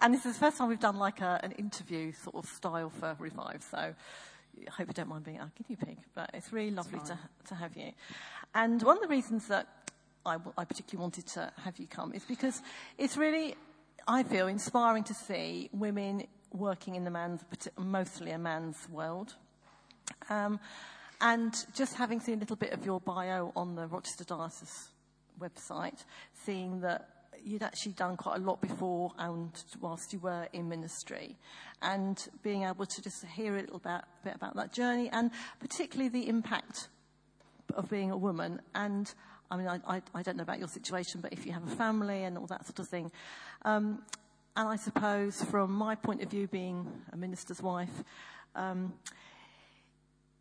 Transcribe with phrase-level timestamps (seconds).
[0.00, 2.90] and this is the first time we've done like a, an interview sort of style
[2.90, 3.64] for Revive.
[3.70, 7.18] So I hope you don't mind being our guinea pig, but it's really lovely to,
[7.48, 7.92] to have you.
[8.54, 9.68] And one of the reasons that
[10.24, 12.62] I, I particularly wanted to have you come is because
[12.98, 13.54] it's really,
[14.08, 17.44] I feel, inspiring to see women working in the man's,
[17.78, 19.34] mostly a man's world.
[20.30, 20.58] Um,
[21.20, 24.88] and just having seen a little bit of your bio on the Rochester Diocese
[25.40, 26.04] website,
[26.44, 27.08] seeing that
[27.46, 29.50] you'd actually done quite a lot before and
[29.80, 31.36] whilst you were in ministry,
[31.80, 36.08] and being able to just hear a little bit, bit about that journey, and particularly
[36.08, 36.88] the impact
[37.74, 38.60] of being a woman.
[38.74, 39.12] And
[39.50, 41.76] I mean, I, I, I don't know about your situation, but if you have a
[41.76, 43.12] family and all that sort of thing.
[43.62, 44.02] Um,
[44.56, 48.02] and I suppose, from my point of view, being a minister's wife,
[48.54, 48.94] um,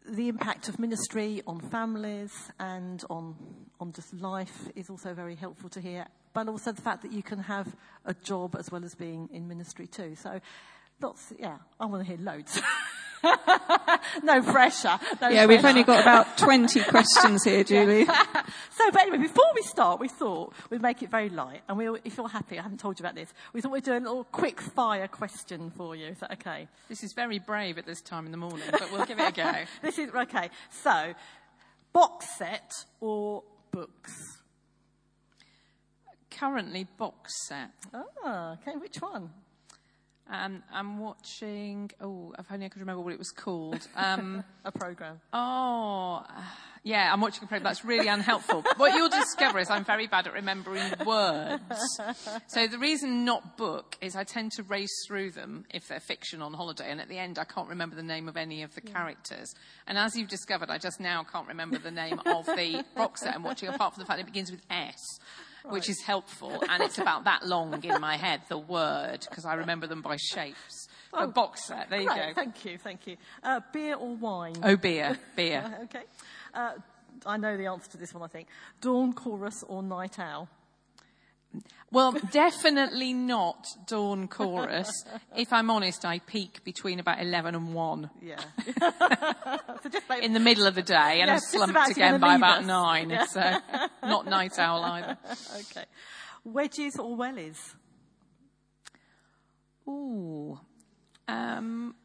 [0.07, 3.35] the impact of ministry on families and on,
[3.79, 7.23] on just life is also very helpful to hear, but also the fact that you
[7.23, 7.73] can have
[8.05, 10.15] a job as well as being in ministry too.
[10.15, 10.41] So,
[11.01, 12.61] lots, yeah, I want to hear loads.
[14.21, 14.99] no pressure.
[15.21, 15.47] No yeah, pressure.
[15.47, 18.05] we've only got about 20 questions here, Julie.
[18.05, 21.61] so, but anyway, before we start, we thought we'd make it very light.
[21.69, 23.93] And we, if you're happy, I haven't told you about this, we thought we'd do
[23.93, 26.07] a little quick fire question for you.
[26.07, 26.67] Is that okay?
[26.89, 29.31] This is very brave at this time in the morning, but we'll give it a
[29.31, 29.53] go.
[29.81, 30.49] this is, okay.
[30.83, 31.13] So,
[31.93, 34.34] box set or books?
[36.35, 37.71] Currently, box set.
[37.93, 38.77] Ah, okay.
[38.77, 39.29] Which one?
[40.29, 41.91] and I'm watching.
[42.01, 43.87] Oh, if only I could remember what it was called.
[43.95, 45.19] Um, a program.
[45.33, 46.23] Oh,
[46.83, 47.63] yeah, I'm watching a program.
[47.63, 48.63] That's really unhelpful.
[48.77, 51.61] what you'll discover is I'm very bad at remembering words.
[52.47, 56.41] So the reason not book is I tend to race through them if they're fiction
[56.41, 58.81] on holiday, and at the end I can't remember the name of any of the
[58.83, 58.93] yeah.
[58.93, 59.53] characters.
[59.87, 63.35] And as you've discovered, I just now can't remember the name of the box set
[63.35, 65.19] I'm watching, apart from the fact it begins with S
[65.65, 65.73] right.
[65.73, 66.63] which is helpful.
[66.69, 70.17] And it's about that long in my head, the word, because I remember them by
[70.17, 70.87] shapes.
[71.13, 71.89] Oh, a box set.
[71.89, 72.41] There you right, go.
[72.41, 73.17] Thank you, thank you.
[73.43, 74.55] Uh, beer or wine?
[74.63, 75.63] Oh, beer, beer.
[75.83, 76.03] okay.
[76.53, 76.73] Uh,
[77.25, 78.47] I know the answer to this one, I think.
[78.81, 80.49] Dawn chorus or night owl?
[81.91, 84.91] Well, definitely not dawn chorus.
[85.37, 88.09] if I'm honest, I peak between about 11 and 1.
[88.21, 88.35] Yeah.
[90.09, 92.65] so in the middle of the day, and yeah, I slumped again by about us.
[92.65, 93.09] 9.
[93.09, 93.25] Yeah.
[93.25, 93.57] So
[94.03, 95.17] not night owl either.
[95.55, 95.85] Okay.
[96.43, 97.57] Wedges or wellies?
[99.87, 100.59] Ooh.
[101.27, 101.95] Um,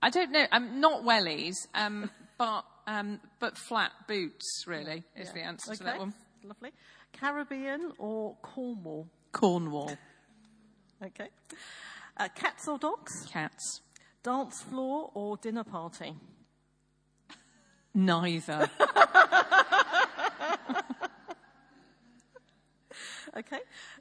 [0.00, 0.46] I don't know.
[0.52, 5.32] Um, not wellies, um, but, um, but flat boots, really, is yeah.
[5.32, 5.78] the answer okay.
[5.78, 6.14] to that one.
[6.44, 6.72] Lovely.
[7.12, 9.08] Caribbean or Cornwall?
[9.32, 9.96] Cornwall.
[11.04, 11.28] Okay.
[12.16, 13.26] Uh, cats or dogs?
[13.30, 13.80] Cats.
[14.22, 16.14] Dance floor or dinner party?
[17.94, 18.70] Neither.
[23.36, 23.60] okay.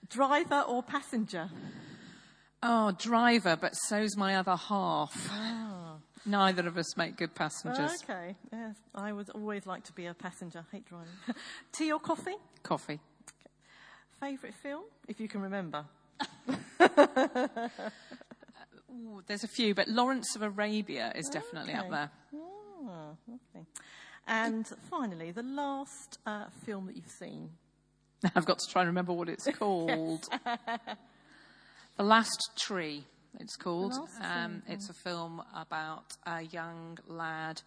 [0.10, 1.50] Driver or passenger?
[2.64, 5.30] Oh, driver, but so's my other half.
[5.32, 5.81] Ah.
[6.26, 8.04] Neither of us make good passengers.
[8.04, 8.76] Okay, yes.
[8.94, 10.60] I would always like to be a passenger.
[10.60, 11.12] I hate driving.
[11.72, 12.36] Tea or coffee?
[12.62, 13.00] Coffee.
[13.24, 13.50] Okay.
[14.20, 15.86] Favourite film, if you can remember?
[18.92, 21.80] Ooh, there's a few, but Lawrence of Arabia is definitely okay.
[21.80, 22.12] up there.
[22.36, 23.66] Oh, okay.
[24.28, 27.50] And finally, the last uh, film that you've seen.
[28.36, 30.28] I've got to try and remember what it's called.
[31.98, 33.06] the Last Tree
[33.40, 33.94] it's called.
[34.22, 37.62] Um, it's a film about a young lad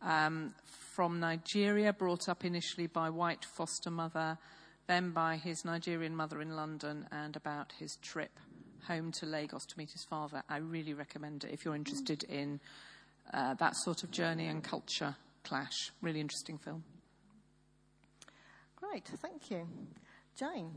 [0.00, 0.54] um,
[0.94, 4.38] from Nigeria, brought up initially by white foster mother,
[4.86, 8.30] then by his Nigerian mother in London, and about his trip
[8.86, 10.42] home to Lagos to meet his father.
[10.48, 12.60] I really recommend it if you're interested in
[13.32, 15.90] uh, that sort of journey and culture clash.
[16.00, 16.82] Really interesting film.
[18.76, 19.68] Great, thank you.
[20.36, 20.72] Jane.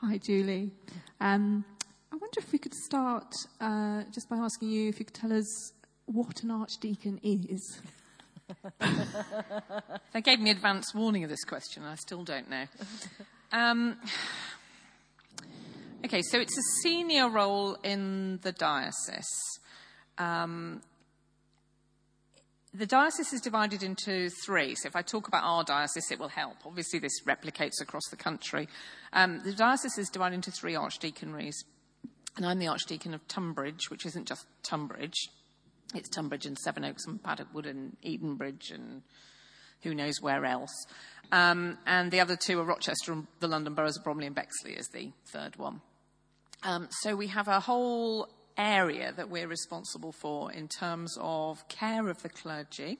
[0.00, 0.70] Hi, Julie.
[1.20, 1.64] Um,
[2.14, 5.32] I wonder if we could start uh, just by asking you if you could tell
[5.32, 5.72] us
[6.06, 7.80] what an archdeacon is.
[10.12, 12.66] they gave me advance warning of this question, and I still don't know.
[13.50, 13.96] Um,
[16.04, 19.58] okay, so it's a senior role in the diocese.
[20.16, 20.82] Um,
[22.72, 24.76] the diocese is divided into three.
[24.76, 26.58] So if I talk about our diocese, it will help.
[26.64, 28.68] Obviously, this replicates across the country.
[29.12, 31.54] Um, the diocese is divided into three archdeaconries.
[32.36, 35.28] And I'm the Archdeacon of Tonbridge, which isn't just Tonbridge.
[35.94, 39.02] It's Tonbridge and Sevenoaks and Paddockwood and Edenbridge and
[39.82, 40.86] who knows where else.
[41.30, 44.72] Um, and the other two are Rochester and the London boroughs of Bromley and Bexley
[44.72, 45.80] is the third one.
[46.64, 52.08] Um, so we have a whole area that we're responsible for in terms of care
[52.08, 52.98] of the clergy,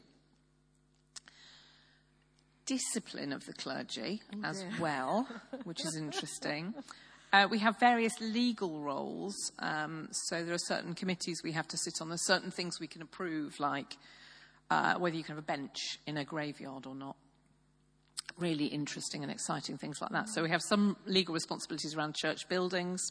[2.66, 5.26] discipline of the clergy oh as well,
[5.64, 6.74] which is interesting,
[7.34, 9.50] Uh, we have various legal roles.
[9.58, 12.08] Um, so there are certain committees we have to sit on.
[12.08, 13.96] There's certain things we can approve, like
[14.70, 17.16] uh, whether you can have a bench in a graveyard or not.
[18.38, 20.28] Really interesting and exciting things like that.
[20.28, 23.02] So we have some legal responsibilities around church buildings,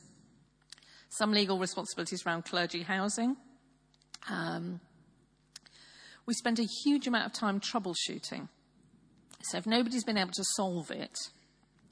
[1.10, 3.36] some legal responsibilities around clergy housing.
[4.30, 4.80] Um,
[6.26, 8.48] we spend a huge amount of time troubleshooting.
[9.42, 11.18] So if nobody's been able to solve it,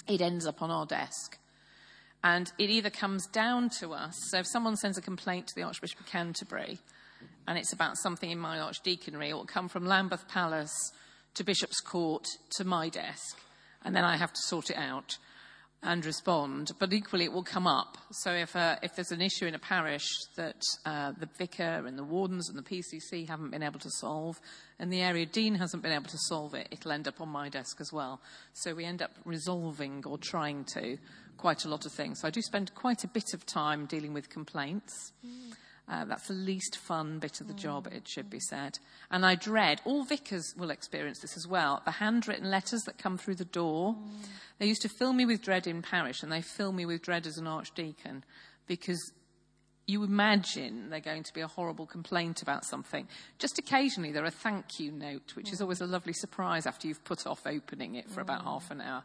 [0.07, 1.37] it ends up on our desk.
[2.23, 5.63] And it either comes down to us, so if someone sends a complaint to the
[5.63, 6.77] Archbishop of Canterbury
[7.47, 10.91] and it's about something in my archdeaconry, it will come from Lambeth Palace
[11.33, 12.25] to Bishop's Court
[12.57, 13.37] to my desk,
[13.83, 15.17] and then I have to sort it out
[15.83, 16.71] and respond.
[16.77, 17.97] But equally, it will come up.
[18.11, 21.97] So if, uh, if there's an issue in a parish that uh, the vicar and
[21.97, 24.39] the wardens and the PCC haven't been able to solve,
[24.77, 27.49] and the area dean hasn't been able to solve it, it'll end up on my
[27.49, 28.21] desk as well.
[28.53, 30.97] So we end up resolving or trying to
[31.41, 32.21] quite a lot of things.
[32.21, 35.11] So I do spend quite a bit of time dealing with complaints.
[35.25, 35.53] Mm.
[35.89, 38.77] Uh, that's the least fun bit of the job, it should be said.
[39.09, 43.17] And I dread, all vicars will experience this as well, the handwritten letters that come
[43.17, 43.95] through the door.
[43.95, 44.25] Mm.
[44.59, 47.25] They used to fill me with dread in parish, and they fill me with dread
[47.25, 48.23] as an archdeacon
[48.67, 49.11] because
[49.91, 53.07] you imagine they're going to be a horrible complaint about something.
[53.39, 55.63] Just occasionally, there are a thank you note, which is mm.
[55.63, 59.03] always a lovely surprise after you've put off opening it for about half an hour.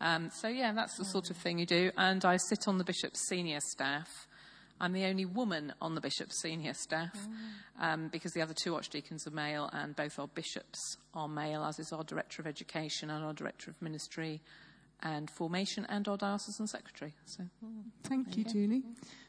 [0.00, 1.90] Um, so, yeah, that's the sort of thing you do.
[1.96, 4.28] And I sit on the bishop's senior staff.
[4.80, 7.84] I'm the only woman on the bishop's senior staff mm.
[7.84, 11.78] um, because the other two archdeacons are male and both our bishops are male, as
[11.78, 14.40] is our director of education and our director of ministry
[15.02, 17.14] and formation and our diocesan secretary.
[17.24, 17.44] So,
[18.04, 18.82] thank you, Julie.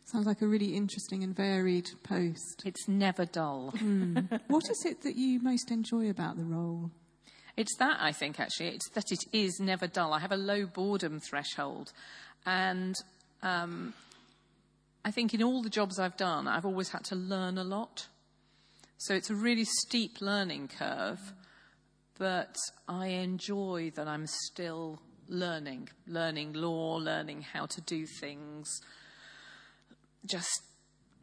[0.05, 2.63] Sounds like a really interesting and varied post.
[2.65, 3.73] It's never dull.
[3.77, 4.41] Mm.
[4.47, 6.91] what is it that you most enjoy about the role?
[7.57, 8.69] It's that, I think, actually.
[8.69, 10.13] It's that it is never dull.
[10.13, 11.91] I have a low boredom threshold.
[12.45, 12.95] And
[13.43, 13.93] um,
[15.05, 18.07] I think in all the jobs I've done, I've always had to learn a lot.
[18.97, 21.33] So it's a really steep learning curve,
[22.19, 22.55] but
[22.87, 25.01] I enjoy that I'm still
[25.31, 28.81] learning, learning law, learning how to do things,
[30.29, 30.61] just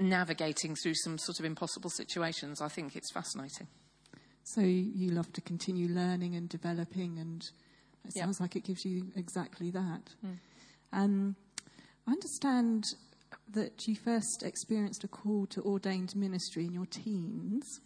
[0.01, 2.61] navigating through some sort of impossible situations.
[2.61, 3.69] I think it's fascinating.
[4.45, 7.43] So you love to continue learning and developing, and
[8.05, 8.25] it yep.
[8.25, 10.15] sounds like it gives you exactly that.
[10.25, 10.39] Mm.
[10.93, 11.37] Um,
[12.07, 12.85] I understand
[13.53, 17.81] that you first experienced a call to ordained ministry in your teens.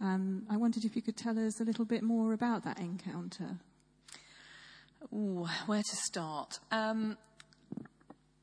[0.00, 3.58] Um, I wondered if you could tell us a little bit more about that encounter.
[5.12, 6.58] Ooh, where to start?
[6.70, 7.16] Um,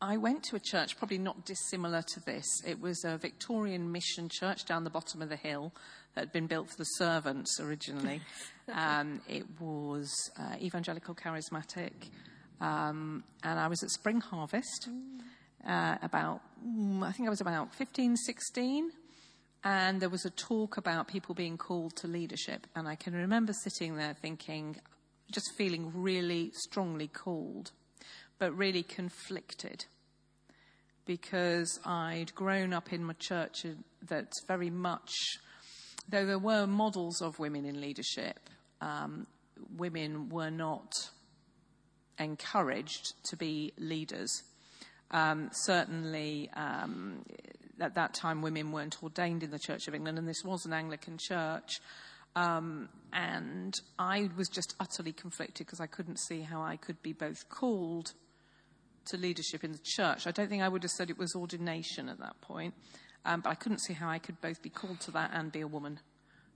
[0.02, 2.46] I went to a church probably not dissimilar to this.
[2.66, 5.74] It was a Victorian mission church down the bottom of the hill
[6.14, 8.22] that had been built for the servants originally.
[8.74, 10.10] um, it was
[10.40, 11.92] uh, evangelical charismatic.
[12.62, 14.90] Um, and I was at Spring Harvest
[15.68, 18.92] uh, about, mm, I think I was about 15, 16.
[19.64, 22.68] And there was a talk about people being called to leadership.
[22.76, 24.78] And I can remember sitting there thinking,
[25.32, 27.72] just feeling really strongly called,
[28.40, 29.86] but really conflicted
[31.06, 33.66] because I'd grown up in my church
[34.08, 35.12] that very much,
[36.10, 38.40] though there were models of women in leadership,
[38.82, 39.28] um,
[39.78, 40.92] women were not
[42.20, 44.44] encouraged to be leaders.
[45.12, 47.24] Um, certainly, um,
[47.80, 50.74] at that time, women weren't ordained in the Church of England, and this was an
[50.74, 51.80] Anglican church.
[52.36, 57.14] Um, and I was just utterly conflicted because I couldn't see how I could be
[57.14, 58.14] both called
[59.06, 60.28] to leadership in the church.
[60.28, 62.74] I don't think I would have said it was ordination at that point,
[63.24, 65.62] um, but I couldn't see how I could both be called to that and be
[65.62, 66.00] a woman.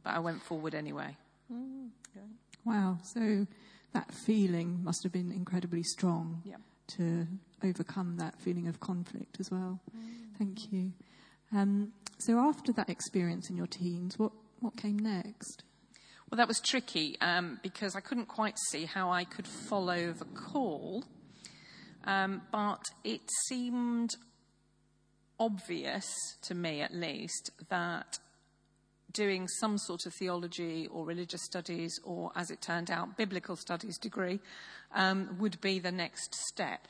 [0.04, 1.16] But I went forward anyway.
[1.52, 2.26] Mm, okay.
[2.66, 2.98] Wow.
[3.04, 3.48] So
[3.94, 6.56] that feeling must have been incredibly strong yeah.
[6.98, 7.28] to
[7.64, 9.80] overcome that feeling of conflict as well.
[9.96, 10.38] Mm.
[10.38, 10.92] Thank you.
[11.54, 15.64] Um, so after that experience in your teens, what, what came next?
[16.30, 20.26] Well, that was tricky um, because I couldn't quite see how I could follow the
[20.26, 21.04] call,
[22.04, 24.12] um, but it seemed
[25.40, 26.06] obvious
[26.44, 28.20] to me, at least, that
[29.12, 33.98] doing some sort of theology or religious studies, or as it turned out, biblical studies
[33.98, 34.40] degree,
[34.94, 36.88] um, would be the next step.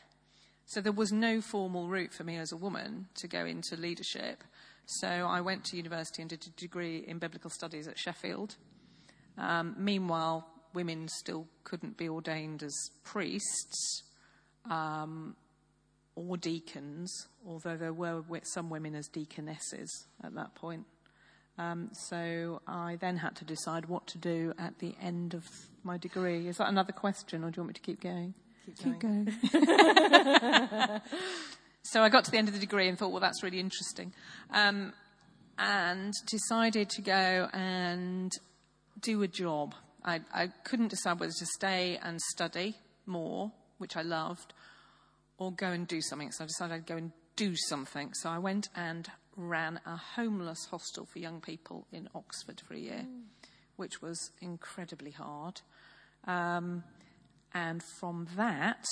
[0.66, 4.44] So there was no formal route for me as a woman to go into leadership.
[4.86, 8.58] So I went to university and did a degree in biblical studies at Sheffield.
[9.40, 14.04] Um, meanwhile, women still couldn't be ordained as priests
[14.70, 15.36] um,
[16.16, 20.86] or deacons, although there were some women as deaconesses at that point.
[21.58, 25.46] Um, so I then had to decide what to do at the end of
[25.84, 26.48] my degree.
[26.48, 28.34] Is that another question, or do you want me to keep going?
[28.66, 29.26] Keep going.
[29.26, 31.02] Keep going.
[31.84, 34.14] so I got to the end of the degree and thought, well, that's really interesting.
[34.52, 34.94] Um,
[35.58, 38.32] and decided to go and
[39.02, 39.76] do a job.
[40.04, 42.76] I, I couldn't decide whether to stay and study
[43.06, 44.54] more, which I loved,
[45.38, 46.32] or go and do something.
[46.32, 48.14] So I decided I'd go and do something.
[48.14, 52.80] So I went and ran a homeless hostel for young people in Oxford for a
[52.80, 53.22] year, mm.
[53.78, 55.62] which was incredibly hard.
[56.26, 56.84] Um,
[57.54, 58.84] and from that,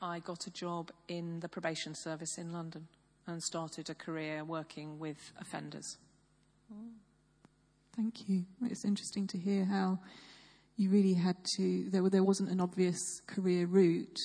[0.00, 2.86] I got a job in the probation service in London
[3.26, 5.96] and started a career working with offenders.
[7.98, 8.44] Thank you.
[8.62, 9.98] It's interesting to hear how
[10.76, 14.20] you really had to, there, there wasn't an obvious career route,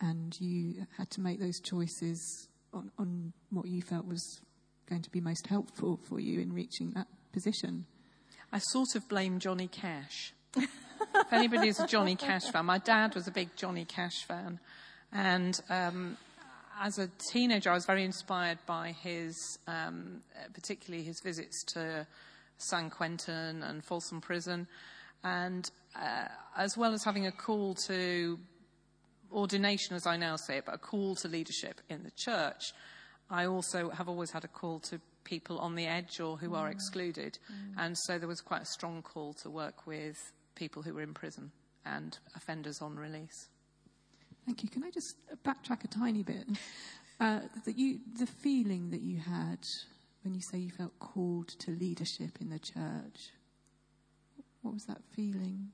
[0.00, 4.40] and you had to make those choices on, on what you felt was
[4.88, 7.84] going to be most helpful for you in reaching that position.
[8.50, 10.32] I sort of blame Johnny Cash.
[10.56, 14.60] if anybody's a Johnny Cash fan, my dad was a big Johnny Cash fan.
[15.12, 16.16] And um,
[16.80, 20.22] as a teenager, I was very inspired by his, um,
[20.54, 22.06] particularly his visits to
[22.58, 24.66] San Quentin and Folsom Prison.
[25.24, 28.38] And uh, as well as having a call to
[29.32, 32.72] ordination, as I now say it, but a call to leadership in the church,
[33.30, 36.56] I also have always had a call to people on the edge or who mm.
[36.56, 37.38] are excluded.
[37.50, 37.74] Mm.
[37.78, 41.12] And so there was quite a strong call to work with people who were in
[41.12, 41.50] prison
[41.84, 43.48] and offenders on release.
[44.44, 44.68] Thank you.
[44.68, 46.46] Can I just backtrack a tiny bit?
[47.18, 49.66] Uh, that you, the feeling that you had
[50.26, 53.30] when you say you felt called to leadership in the church,
[54.62, 55.68] what was that feeling?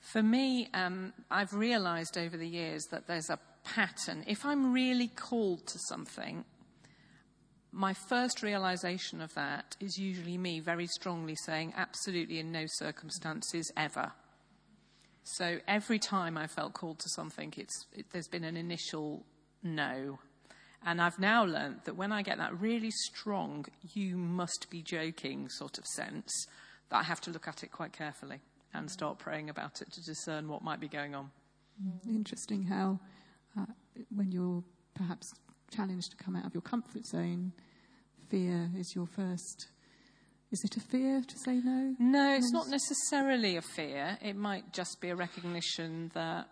[0.00, 4.24] For me, um, I've realized over the years that there's a pattern.
[4.26, 6.46] If I'm really called to something,
[7.70, 13.70] my first realization of that is usually me very strongly saying, absolutely in no circumstances
[13.76, 14.12] ever.
[15.24, 17.70] So every time I felt called to something, it,
[18.10, 19.26] there's been an initial
[19.62, 20.18] no.
[20.84, 25.48] And I've now learnt that when I get that really strong, you must be joking
[25.48, 26.46] sort of sense,
[26.88, 28.40] that I have to look at it quite carefully
[28.74, 31.30] and start praying about it to discern what might be going on.
[32.08, 32.98] Interesting how,
[33.58, 33.66] uh,
[34.14, 34.62] when you're
[34.94, 35.32] perhaps
[35.70, 37.52] challenged to come out of your comfort zone,
[38.28, 39.68] fear is your first.
[40.50, 41.94] Is it a fear to say no?
[41.98, 44.18] No, it's not necessarily a fear.
[44.20, 46.48] It might just be a recognition that,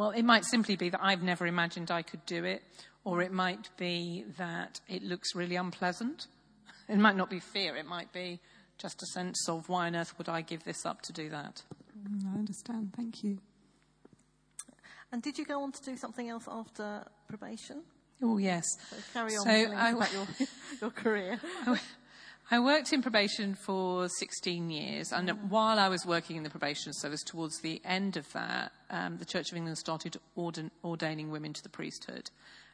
[0.00, 2.62] well, it might simply be that I've never imagined I could do it,
[3.04, 6.26] or it might be that it looks really unpleasant.
[6.88, 8.40] It might not be fear, it might be
[8.78, 11.60] just a sense of why on earth would I give this up to do that?
[12.02, 12.94] Mm, I understand.
[12.96, 13.40] Thank you.
[15.12, 17.82] And did you go on to do something else after probation?
[18.22, 18.64] Oh, yes.
[18.88, 20.26] So carry on so I, about your,
[20.80, 21.38] your career.
[21.66, 21.78] I
[22.58, 25.48] worked in probation for 16 years, and mm.
[25.48, 29.24] while I was working in the probation service, towards the end of that, um, the
[29.24, 32.30] Church of England started ordin- ordaining women to the priesthood.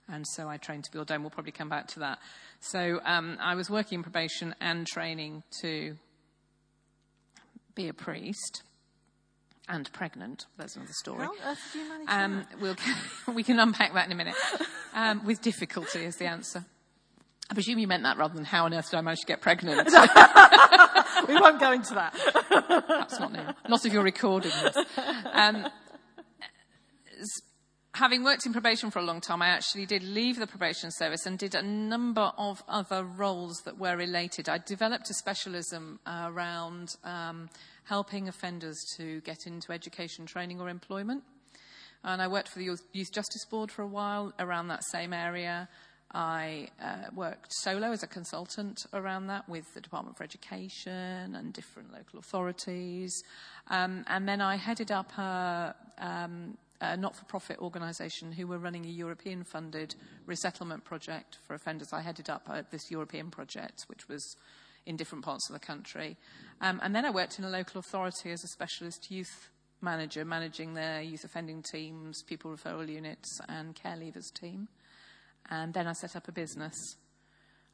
[0.09, 1.23] And so I trained to be ordained.
[1.23, 2.21] We'll probably come back to that.
[2.61, 5.97] So um, I was working in probation and training to
[7.75, 8.63] be a priest
[9.69, 10.47] and pregnant.
[10.57, 11.27] That's another story.
[11.27, 12.61] How earth did you manage um, that?
[12.61, 14.37] We'll, we can unpack that in a minute.
[14.95, 16.65] Um, with difficulty is the answer.
[17.49, 19.41] I presume you meant that rather than how on earth did I manage to get
[19.41, 19.87] pregnant?
[21.29, 22.13] we won't go into that.
[22.89, 23.55] Perhaps not now.
[23.69, 24.77] Not if you're recording this.
[25.33, 25.69] Um,
[27.95, 31.25] having worked in probation for a long time, I actually did leave the probation service
[31.25, 34.49] and did a number of other roles that were related.
[34.49, 37.49] I developed a specialism around um,
[37.85, 41.23] helping offenders to get into education, training, or employment.
[42.05, 45.69] And I worked for the Youth Justice Board for a while around that same area.
[46.13, 51.53] I uh, worked solo as a consultant around that with the Department for Education and
[51.53, 53.13] different local authorities.
[53.69, 58.59] Um, and then I headed up a, um, a not for profit organisation who were
[58.59, 59.95] running a European funded
[60.27, 61.93] resettlement project for offenders.
[61.93, 64.37] I headed up uh, this European project, which was
[64.87, 66.17] in different parts of the country.
[66.61, 69.51] Um, and then I worked in a local authority as a specialist youth
[69.83, 74.69] manager, managing their youth offending teams, pupil referral units, and care leavers team.
[75.51, 76.75] And then I set up a business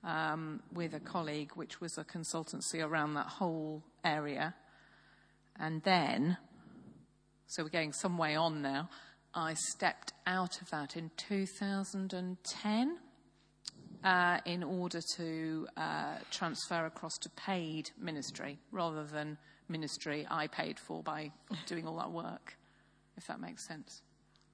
[0.04, 4.54] um, with a colleague, which was a consultancy around that whole area.
[5.58, 6.36] And then,
[7.46, 8.88] so we're going some way on now,
[9.34, 12.98] I stepped out of that in 2010
[14.04, 19.38] uh, in order to uh, transfer across to paid ministry rather than
[19.68, 21.30] ministry I paid for by
[21.66, 22.56] doing all that work,
[23.16, 24.02] if that makes sense.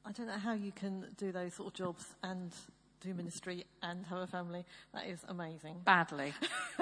[0.05, 2.55] I don't know how you can do those sort of jobs and
[3.01, 4.65] do ministry and have a family.
[4.93, 5.77] That is amazing.
[5.85, 6.33] Badly.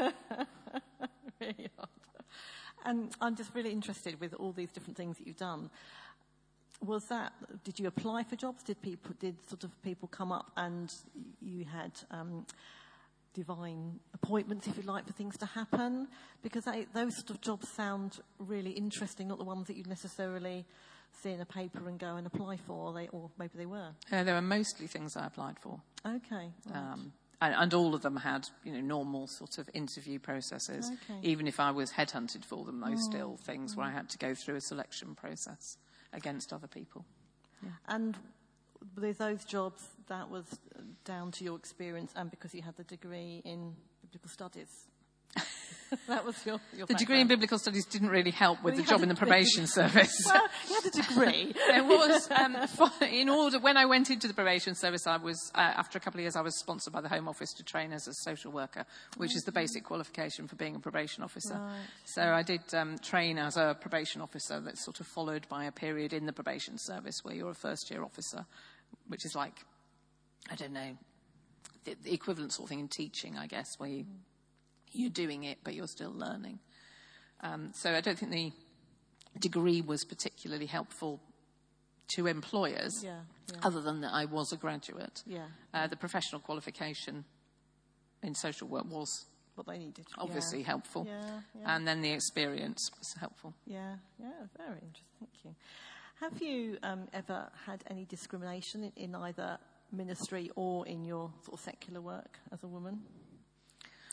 [1.40, 1.88] really hard.
[2.84, 5.70] And I'm just really interested with all these different things that you've done.
[6.84, 7.32] was that,
[7.64, 8.62] did you apply for jobs?
[8.62, 10.92] Did people, did sort of people come up and
[11.40, 12.46] you had um,
[13.34, 16.06] divine appointments, if you like, for things to happen?
[16.42, 20.64] Because they, those sort of jobs sound really interesting, not the ones that you'd necessarily
[21.22, 23.90] see in a paper and go and apply for, or, they, or maybe they were.
[24.10, 25.80] Uh, they were mostly things I applied for.
[26.06, 26.50] Okay.
[26.66, 26.76] Right.
[26.76, 30.90] Um, and, and, all of them had, you know, normal sort of interview processes.
[30.90, 31.18] Okay.
[31.22, 33.10] Even if I was headhunted for them, those oh.
[33.10, 35.76] still things where I had to go through a selection process
[36.12, 37.04] against other people.
[37.62, 37.70] Yeah.
[37.88, 38.16] And
[38.98, 40.44] with those jobs, that was
[41.04, 44.86] down to your experience and because you had the degree in biblical studies.
[46.08, 48.88] that was your, your The degree in biblical studies didn't really help with well, the
[48.88, 50.22] job in the probation service.
[50.26, 51.54] well, you had a degree.
[51.68, 52.56] there was, um,
[53.10, 56.18] in order, when I went into the probation service, I was, uh, after a couple
[56.18, 58.84] of years, I was sponsored by the Home Office to train as a social worker,
[59.16, 61.54] which is the basic qualification for being a probation officer.
[61.54, 61.76] Right.
[62.04, 65.72] So I did um, train as a probation officer that's sort of followed by a
[65.72, 68.44] period in the probation service where you're a first year officer,
[69.08, 69.54] which is like,
[70.50, 70.96] I don't know,
[71.84, 74.04] the, the equivalent sort of thing in teaching, I guess, where you
[74.96, 76.58] you're doing it, but you're still learning.
[77.40, 78.52] Um, so I don't think the
[79.38, 81.20] degree was particularly helpful
[82.08, 83.20] to employers, yeah,
[83.52, 83.58] yeah.
[83.62, 85.22] other than that I was a graduate.
[85.26, 85.46] Yeah.
[85.74, 87.24] Uh, the professional qualification
[88.22, 89.26] in social work was
[89.56, 90.06] what they needed.
[90.18, 90.66] Obviously yeah.
[90.66, 91.08] helpful.
[91.64, 93.54] And then the experience was helpful.
[93.66, 95.04] Yeah, yeah, very interesting.
[95.18, 95.54] Thank you.
[96.20, 99.58] Have you um, ever had any discrimination in, in either
[99.92, 103.00] ministry or in your sort of secular work as a woman?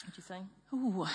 [0.05, 0.41] Would you say?
[0.74, 1.05] Ooh,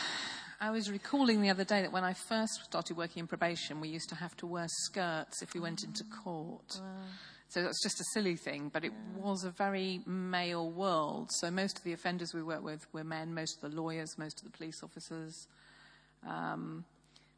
[0.61, 3.88] I was recalling the other day that when I first started working in probation, we
[3.88, 6.80] used to have to wear skirts if we went into court.
[6.80, 7.02] Wow.
[7.49, 9.23] So that's just a silly thing, but it yeah.
[9.23, 11.30] was a very male world.
[11.33, 14.38] So most of the offenders we worked with were men, most of the lawyers, most
[14.40, 15.47] of the police officers,
[16.26, 16.85] um,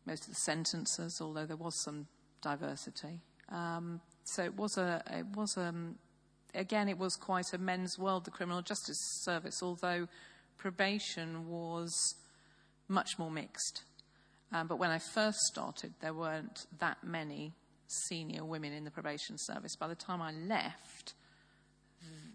[0.07, 2.09] most of the sentencers, although there was some
[2.43, 3.21] diversity.
[3.51, 5.97] Um, so it was a, it was um,
[6.55, 10.09] again, it was quite a men's world, the criminal justice service, although
[10.61, 12.15] probation was
[12.87, 13.83] much more mixed.
[14.53, 17.55] Um, but when I first started, there weren't that many
[17.87, 19.75] senior women in the probation service.
[19.77, 21.15] By the time I left,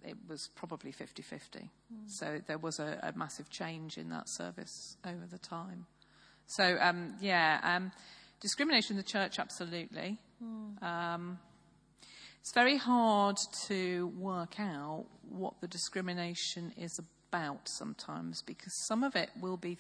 [0.04, 1.60] it was probably 50 50.
[1.60, 1.68] Mm.
[2.08, 5.86] So there was a, a, massive change in that service over the time.
[6.48, 7.92] So, um, yeah, um,
[8.40, 10.20] discrimination in the church, absolutely.
[10.44, 10.84] Mm.
[10.84, 11.40] Um,
[12.40, 19.16] it's very hard to work out what the discrimination is about sometimes because some of
[19.16, 19.78] it will be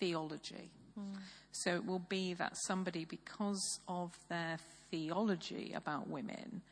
[0.00, 0.70] theology.
[0.98, 1.16] Mm.
[1.52, 4.58] So it will be that somebody, because of their
[4.90, 6.62] theology about women,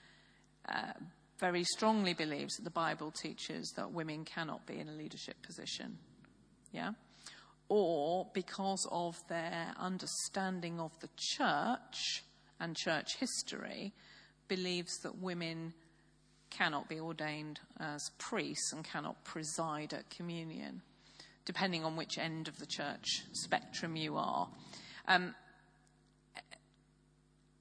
[0.69, 0.92] uh,
[1.38, 5.99] very strongly believes that the Bible teaches that women cannot be in a leadership position.
[6.73, 6.92] Yeah?
[7.69, 12.25] Or because of their understanding of the church
[12.59, 13.92] and church history,
[14.49, 15.75] believes that women
[16.51, 20.83] cannot be ordained as priests and cannot preside at communion,
[21.45, 24.49] depending on which end of the church spectrum you are.
[25.09, 25.35] Um,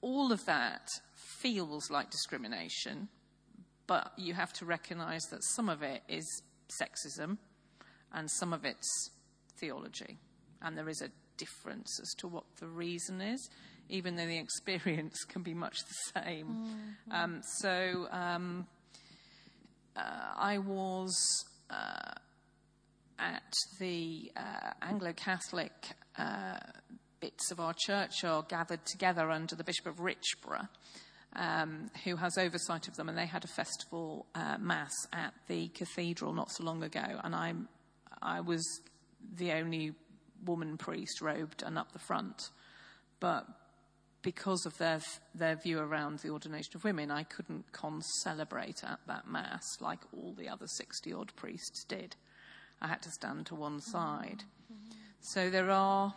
[0.02, 3.10] all of that feels like discrimination,
[3.88, 6.44] but you have to recognize that some of it is
[6.82, 7.38] sexism
[8.14, 9.10] and some of it's
[9.60, 10.18] theology.
[10.62, 13.50] And there is a difference as to what the reason is,
[13.90, 16.48] even though the experience can be much the same.
[16.48, 17.12] Mm-hmm.
[17.12, 18.68] Um, so, um,
[20.02, 22.12] I was uh,
[23.20, 25.72] at the uh, Anglo Catholic
[26.18, 26.58] uh,
[27.20, 30.68] bits of our church are gathered together under the Bishop of Richborough.
[31.38, 35.68] Um, who has oversight of them, and they had a festival uh, mass at the
[35.68, 37.54] cathedral not so long ago, and I,
[38.22, 38.66] I was
[39.36, 39.96] the only
[40.46, 42.52] woman priest robed and up the front.
[43.20, 43.48] But
[44.26, 45.00] because of their,
[45.36, 50.34] their view around the ordination of women, I couldn't con-celebrate at that Mass like all
[50.34, 52.16] the other 60 odd priests did.
[52.82, 54.44] I had to stand to one side.
[54.74, 54.98] Mm-hmm.
[55.22, 56.16] So there are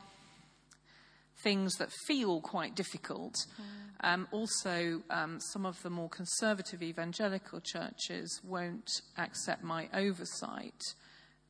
[1.43, 3.35] things that feel quite difficult.
[3.61, 3.65] Mm.
[4.09, 10.81] Um, also, um, some of the more conservative evangelical churches won't accept my oversight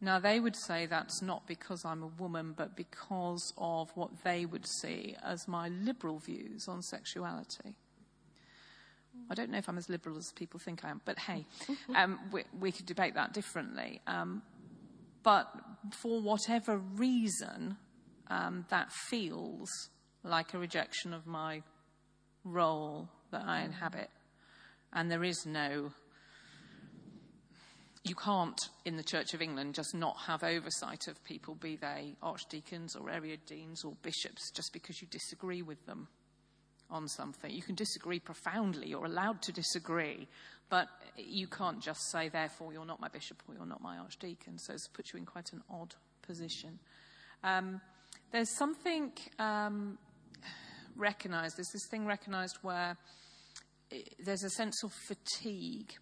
[0.01, 4.47] now, they would say that's not because I'm a woman, but because of what they
[4.47, 7.75] would see as my liberal views on sexuality.
[9.29, 11.47] I don't know if I'm as liberal as people think I am, but hey,
[11.97, 14.01] um, we, we, could debate that differently.
[14.07, 14.43] Um,
[15.25, 15.53] but
[15.91, 17.77] for whatever reason,
[18.29, 19.69] um, that feels
[20.23, 21.63] like a rejection of my
[22.45, 24.11] role that I inhabit.
[24.93, 25.91] And there is no
[28.09, 32.15] you can't, in the Church of England, just not have oversight of people, be they
[32.23, 36.09] archdeacons or area deans or bishops, just because you disagree with them
[36.91, 37.51] on something.
[37.51, 40.27] You can disagree profoundly, you're allowed to disagree,
[40.71, 44.59] but you can't just say, therefore, you're not my bishop or you're not my archdeacon.
[44.59, 46.79] So it's put you in quite an odd position.
[47.43, 47.81] Um,
[48.33, 49.99] there's something um,
[50.97, 52.97] recognized, there's this thing recognized where
[54.23, 55.95] there's a sense of fatigue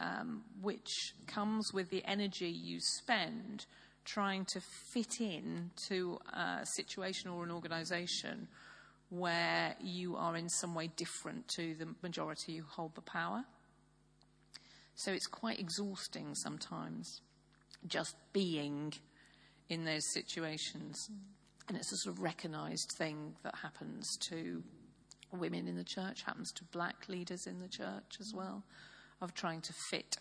[0.00, 3.66] um, which comes with the energy you spend
[4.04, 8.48] trying to fit in to a situation or an organization
[9.10, 13.44] where you are in some way different to the majority who hold the power.
[14.94, 17.20] So it's quite exhausting sometimes
[17.86, 18.94] just being
[19.68, 21.10] in those situations.
[21.68, 24.62] And it's a sort of recognized thing that happens to
[25.32, 28.64] women in the church, happens to black leaders in the church as well,
[29.20, 30.16] of trying to fit,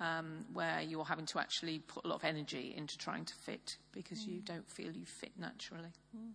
[0.00, 3.76] um, where you're having to actually put a lot of energy into trying to fit
[3.92, 4.34] because mm.
[4.34, 5.92] you don't feel you fit naturally.
[6.16, 6.34] Mm.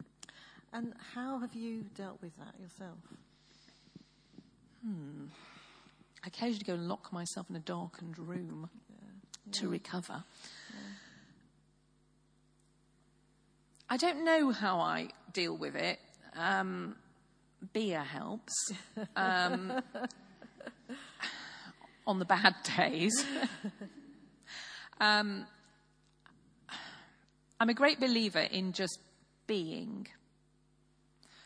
[0.73, 2.97] And how have you dealt with that yourself?
[4.83, 5.25] Hmm.
[6.23, 8.95] I occasionally go and lock myself in a darkened room yeah.
[9.45, 9.51] Yeah.
[9.59, 10.23] to recover.
[10.71, 10.79] Yeah.
[13.89, 15.99] I don't know how I deal with it.
[16.35, 16.95] Um,
[17.71, 18.71] beer helps.
[19.15, 19.81] Um,
[22.05, 23.25] on the bad days.
[24.99, 25.45] um,
[27.59, 28.99] I'm a great believer in just
[29.47, 30.07] being.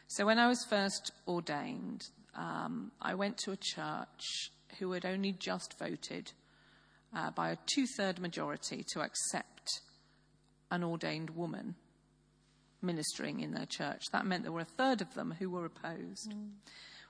[0.08, 2.04] So when I was first ordained,
[2.36, 6.32] um, I went to a church who had only just voted
[7.16, 9.82] uh, by a two third majority to accept
[10.72, 11.76] an ordained woman
[12.82, 14.04] ministering in their church.
[14.12, 16.50] That meant there were a third of them who were opposed, mm.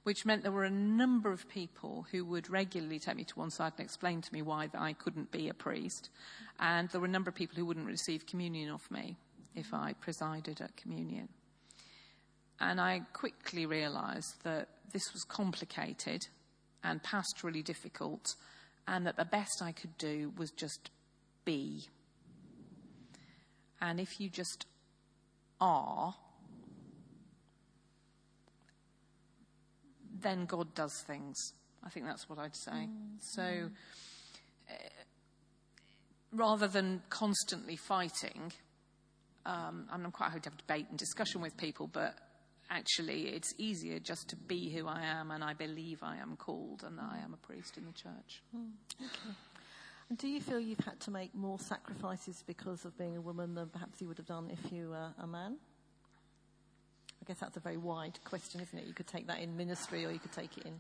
[0.08, 3.52] Which meant there were a number of people who would regularly take me to one
[3.52, 6.12] side and explain to me why I couldn't be a priest.
[6.62, 9.18] And there were a number of people who wouldn't receive communion off me
[9.54, 11.28] if I presided at communion.
[12.62, 16.26] And I quickly realized that this was complicated
[16.86, 18.34] and pastorally difficult,
[18.88, 20.90] and that the best I could do was just
[21.44, 21.84] be.
[23.82, 24.68] And if you just
[25.60, 26.16] are,
[30.22, 31.54] then God does things.
[31.84, 32.72] I think that's what I'd say.
[32.72, 33.18] Mm-hmm.
[33.20, 33.70] So
[34.70, 34.74] uh,
[36.32, 38.52] rather than constantly fighting,
[39.46, 42.16] um, I'm quite happy to have debate and discussion with people, but
[42.70, 46.84] actually it's easier just to be who I am and I believe I am called
[46.86, 48.44] and that I am a priest in the church.
[48.56, 49.36] Mm, okay.
[50.10, 53.56] And do you feel you've had to make more sacrifices because of being a woman
[53.56, 55.58] than perhaps you would have done if you were a man?
[57.28, 58.86] Guess that's a very wide question, isn't it?
[58.86, 60.80] You could take that in ministry or you could take it in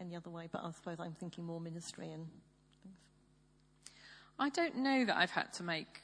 [0.00, 2.26] any other way, but I suppose I'm thinking more ministry and
[2.82, 2.96] things.
[4.38, 6.00] I don't know that I've had to make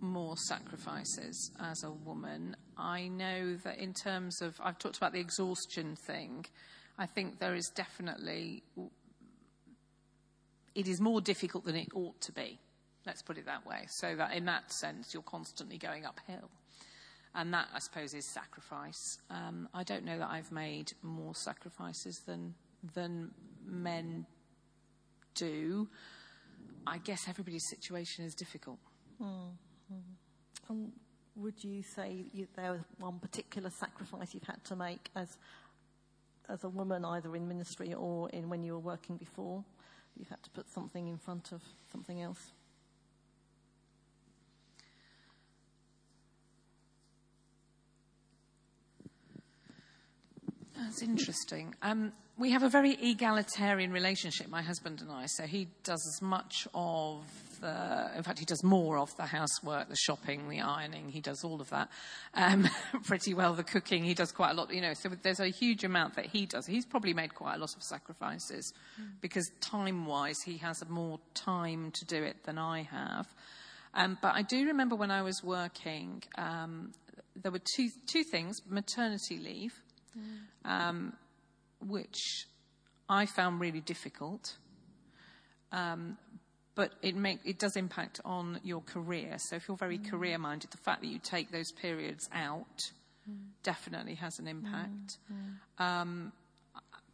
[0.00, 2.56] more sacrifices as a woman.
[2.76, 6.46] I know that in terms of, I've talked about the exhaustion thing.
[6.98, 8.62] I think there is definitely
[10.74, 12.58] it is more difficult than it ought to be.
[13.06, 13.86] Let's put it that way.
[13.88, 16.50] So that in that sense, you're constantly going uphill.
[17.34, 19.18] And that, I suppose, is sacrifice.
[19.30, 22.54] Um, I don't know that I've made more sacrifices than,
[22.94, 23.30] than
[23.64, 24.26] men
[25.34, 25.88] do.
[26.86, 28.78] I guess everybody's situation is difficult.
[29.22, 30.84] Mm-hmm.
[31.36, 35.38] would you say you, there was one particular sacrifice you've had to make as,
[36.48, 39.64] as a woman, either in ministry or in when you were working before?
[40.16, 42.52] you've had to put something in front of something else.
[50.92, 51.74] That's interesting.
[51.80, 55.24] Um, we have a very egalitarian relationship, my husband and I.
[55.24, 57.24] So he does as much of
[57.62, 61.08] the, in fact, he does more of the housework, the shopping, the ironing.
[61.08, 61.88] He does all of that
[62.34, 62.68] um,
[63.04, 63.54] pretty well.
[63.54, 64.70] The cooking, he does quite a lot.
[64.70, 66.66] You know, so there's a huge amount that he does.
[66.66, 69.12] He's probably made quite a lot of sacrifices mm.
[69.22, 73.28] because time-wise, he has more time to do it than I have.
[73.94, 76.92] Um, but I do remember when I was working, um,
[77.34, 79.81] there were two two things: maternity leave,
[80.16, 81.12] mm.
[81.80, 82.46] which
[83.08, 84.56] I found really difficult.
[85.72, 86.18] Um,
[86.74, 89.34] but it, make, it does impact on your career.
[89.38, 90.10] So if you're very mm.
[90.10, 92.90] career minded, the fact that you take those periods out
[93.28, 93.36] mm.
[93.62, 95.18] definitely has an impact.
[95.30, 95.84] Mm.
[95.84, 96.32] Um,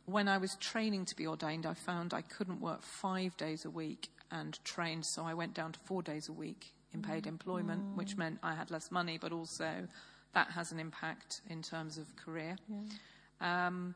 [0.06, 3.70] when I was training to be ordained, I found I couldn't work five days a
[3.70, 7.28] week and train, so I went down to four days a week in paid mm.
[7.28, 8.18] employment, which mm.
[8.18, 9.88] meant I had less money, but also
[10.34, 12.56] that has an impact in terms of career.
[12.68, 13.66] Yeah.
[13.66, 13.94] Um,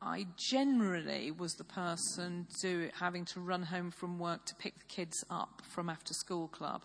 [0.00, 4.84] I generally was the person do, having to run home from work to pick the
[4.84, 6.82] kids up from after school club.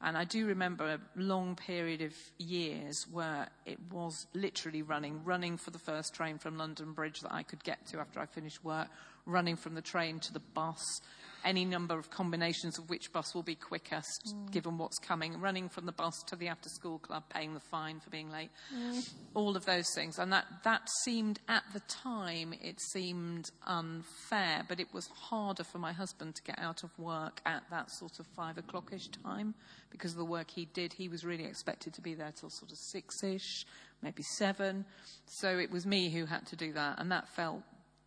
[0.00, 5.56] And I do remember a long period of years where it was literally running, running
[5.56, 8.62] for the first train from London Bridge that I could get to after I finished
[8.64, 8.88] work,
[9.24, 11.00] running from the train to the bus,
[11.44, 14.50] any number of combinations of which bus will be quickest mm.
[14.50, 18.00] given what's coming, running from the bus to the after school club, paying the fine
[18.00, 19.08] for being late, mm.
[19.34, 20.18] all of those things.
[20.18, 25.78] And that, that seemed, at the time, it seemed unfair, but it was harder for
[25.78, 29.54] my husband to get out of work at that sort of five o'clockish time
[29.90, 30.92] because of the work he did.
[30.92, 33.66] He was really expected to be there till sort of six ish,
[34.02, 34.84] maybe seven.
[35.26, 37.62] So it was me who had to do that, and that felt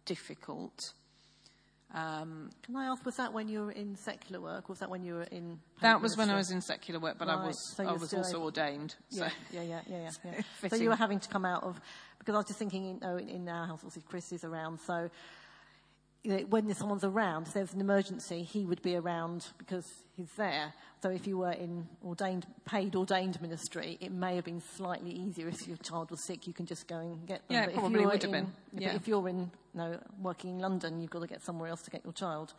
[0.06, 0.94] difficult.
[1.94, 4.90] Um, Can I ask, was that when you were in secular work, or was that
[4.90, 5.60] when you were in?
[5.82, 7.38] That was when I was in secular work, but right.
[7.38, 8.44] I was so I was also able...
[8.44, 8.96] ordained.
[9.10, 9.24] So.
[9.24, 10.12] Yeah, yeah, yeah, yeah.
[10.26, 10.32] yeah,
[10.64, 10.70] yeah.
[10.70, 11.80] so you were having to come out of
[12.20, 14.80] because I was just thinking, you know, in, in our house, obviously Chris is around,
[14.82, 15.10] so
[16.24, 20.32] you know, when someone's around, if there's an emergency, he would be around because he's
[20.38, 20.74] there.
[21.02, 25.48] So if you were in ordained, paid ordained ministry, it may have been slightly easier
[25.48, 26.48] if your child was sick.
[26.48, 27.56] You can just go and get them.
[27.56, 28.52] Yeah, but probably would have been.
[28.74, 28.96] Yeah.
[28.96, 31.92] if you're in, you know, working in London, you've got to get somewhere else to
[31.92, 32.54] get your child.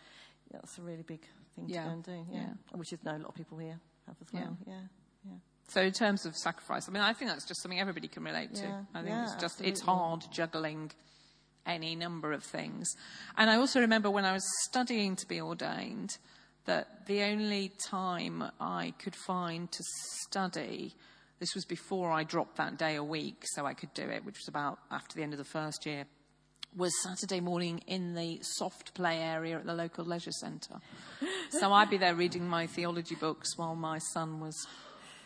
[0.51, 1.21] Yeah, that's a really big
[1.55, 1.83] thing yeah.
[1.83, 2.27] to go and do.
[2.33, 2.41] Yeah.
[2.41, 2.77] yeah.
[2.77, 4.57] which is no, a lot of people here have as well.
[4.67, 4.73] Yeah.
[4.73, 4.81] yeah.
[5.27, 5.39] yeah.
[5.69, 8.55] So in terms of sacrifice, I mean, I think that's just something everybody can relate
[8.55, 8.63] to.
[8.63, 9.73] Yeah, I think it's just absolutely.
[9.73, 10.93] it's hard juggling
[11.69, 12.89] any number of things.
[13.37, 16.19] And I also remember when I was studying to be ordained
[16.65, 19.83] that the only time I could find to
[20.23, 20.95] study,
[21.39, 24.39] this was before I dropped that day a week so I could do it, which
[24.39, 26.05] was about after the end of the first year,
[26.77, 30.77] was Saturday morning in the soft play area at the local leisure centre.
[31.51, 34.67] so I'd be there reading my theology books while my son was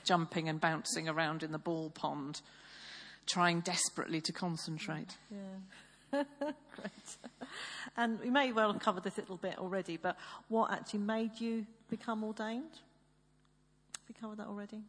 [0.04, 2.40] jumping and bouncing around in the ball pond,
[3.26, 5.16] trying desperately to concentrate.
[5.30, 5.38] Yeah.
[6.76, 7.16] Great.
[7.96, 10.16] And we may well have covered this a little bit already, but
[10.48, 12.72] what actually made you become ordained?
[12.72, 14.82] Have we covered that already?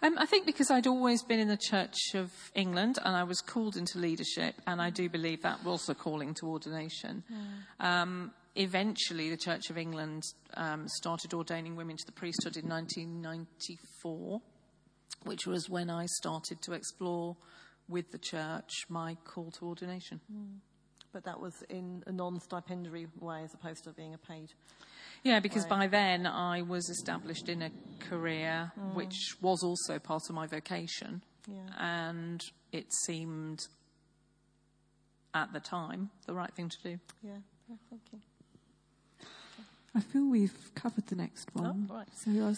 [0.00, 3.40] Um, I think because I'd always been in the Church of England and I was
[3.40, 7.24] called into leadership, and I do believe that was a calling to ordination.
[7.32, 7.84] Mm.
[7.84, 10.22] Um, eventually, the Church of England
[10.54, 14.40] um, started ordaining women to the priesthood in 1994,
[15.24, 17.36] which was when I started to explore
[17.88, 20.20] with the church my call to ordination.
[20.32, 20.58] Mm.
[21.12, 24.52] But that was in a non stipendiary way as opposed to being a paid.
[25.24, 25.70] Yeah, because way.
[25.70, 27.70] by then I was established in a
[28.08, 28.94] career mm.
[28.94, 31.22] which was also part of my vocation.
[31.46, 31.62] Yeah.
[31.78, 33.60] And it seemed
[35.34, 36.98] at the time the right thing to do.
[37.22, 37.32] Yeah,
[37.68, 38.18] yeah thank you.
[39.94, 41.88] I feel we've covered the next one.
[41.90, 42.08] Oh, right.
[42.14, 42.54] So I,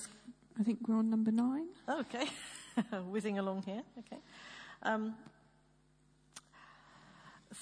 [0.60, 1.68] I think we're on number nine.
[1.88, 2.26] Okay.
[3.08, 3.82] Whizzing along here.
[3.98, 4.20] Okay.
[4.82, 5.14] Um,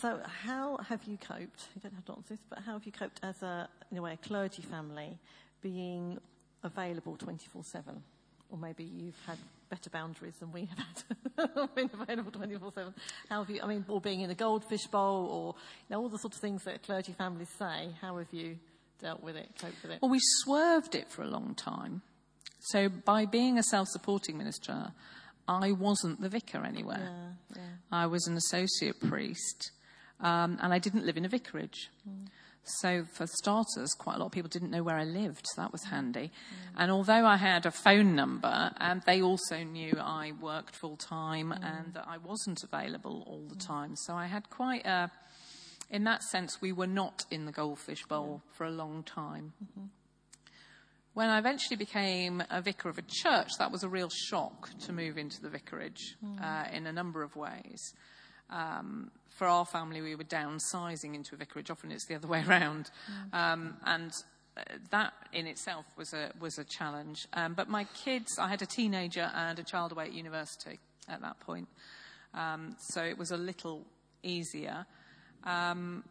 [0.01, 1.67] so, how have you coped?
[1.75, 4.03] You don't have to answer this, but how have you coped as a, in a
[4.03, 5.19] way, a clergy family
[5.63, 6.19] being
[6.63, 8.03] available 24 7?
[8.51, 10.79] Or maybe you've had better boundaries than we have
[11.37, 12.95] had, been available 24 7.
[13.29, 15.55] How have you, I mean, or being in a goldfish bowl, or
[15.89, 17.89] you know, all the sorts of things that clergy families say.
[18.01, 18.59] How have you
[19.01, 20.03] dealt with it, coped with it?
[20.03, 22.03] Well, we swerved it for a long time.
[22.61, 24.93] So, by being a self supporting minister,
[25.49, 27.11] I wasn't the vicar anywhere.
[27.57, 27.63] Yeah, yeah.
[27.91, 29.73] I was an associate priest,
[30.21, 31.89] um, and I didn't live in a vicarage.
[32.09, 32.29] Mm.
[32.63, 35.47] So, for starters, quite a lot of people didn't know where I lived.
[35.47, 36.31] So that was handy.
[36.31, 36.73] Mm.
[36.77, 41.51] And although I had a phone number, um, they also knew I worked full time
[41.51, 41.65] mm.
[41.65, 43.67] and that I wasn't available all the mm.
[43.67, 43.97] time.
[43.97, 45.11] So I had quite a,
[45.91, 48.57] in that sense, we were not in the goldfish bowl yeah.
[48.57, 49.55] for a long time.
[49.65, 49.87] Mm-hmm.
[51.19, 54.93] When I eventually became a vicar of a church, that was a real shock to
[54.93, 56.41] move into the vicarage mm.
[56.41, 57.93] uh, in a number of ways.
[58.51, 61.73] Um, for our family, we were downsizing into a vicarage.
[61.73, 62.93] Often it's the other way around.
[63.33, 63.37] Mm.
[63.37, 64.13] Um, and
[64.57, 67.27] uh, that in itself was a, was a challenge.
[67.33, 70.79] Um, but my kids, I had a teenager and a child away at university
[71.09, 71.67] at that point.
[72.33, 73.85] Um, so it was a little
[74.23, 74.87] easier.
[75.43, 76.05] Um,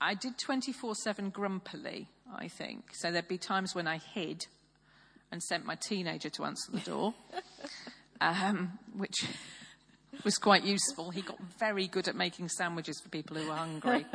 [0.00, 2.94] I did 24 7 grumpily I think.
[2.94, 4.46] So there'd be times when I hid
[5.30, 7.14] and sent my teenager to answer the door,
[8.20, 9.26] um, which
[10.24, 11.10] was quite useful.
[11.10, 14.06] He got very good at making sandwiches for people who were hungry.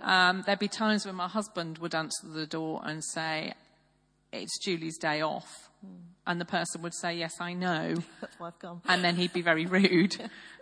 [0.00, 3.54] Um, there'd be times when my husband would answer the door and say,
[4.32, 5.70] It's Julie's day off.
[5.84, 5.90] Mm.
[6.26, 7.94] And the person would say, Yes, I know.
[8.20, 8.82] That's why I've come.
[8.86, 10.16] And then he'd be very rude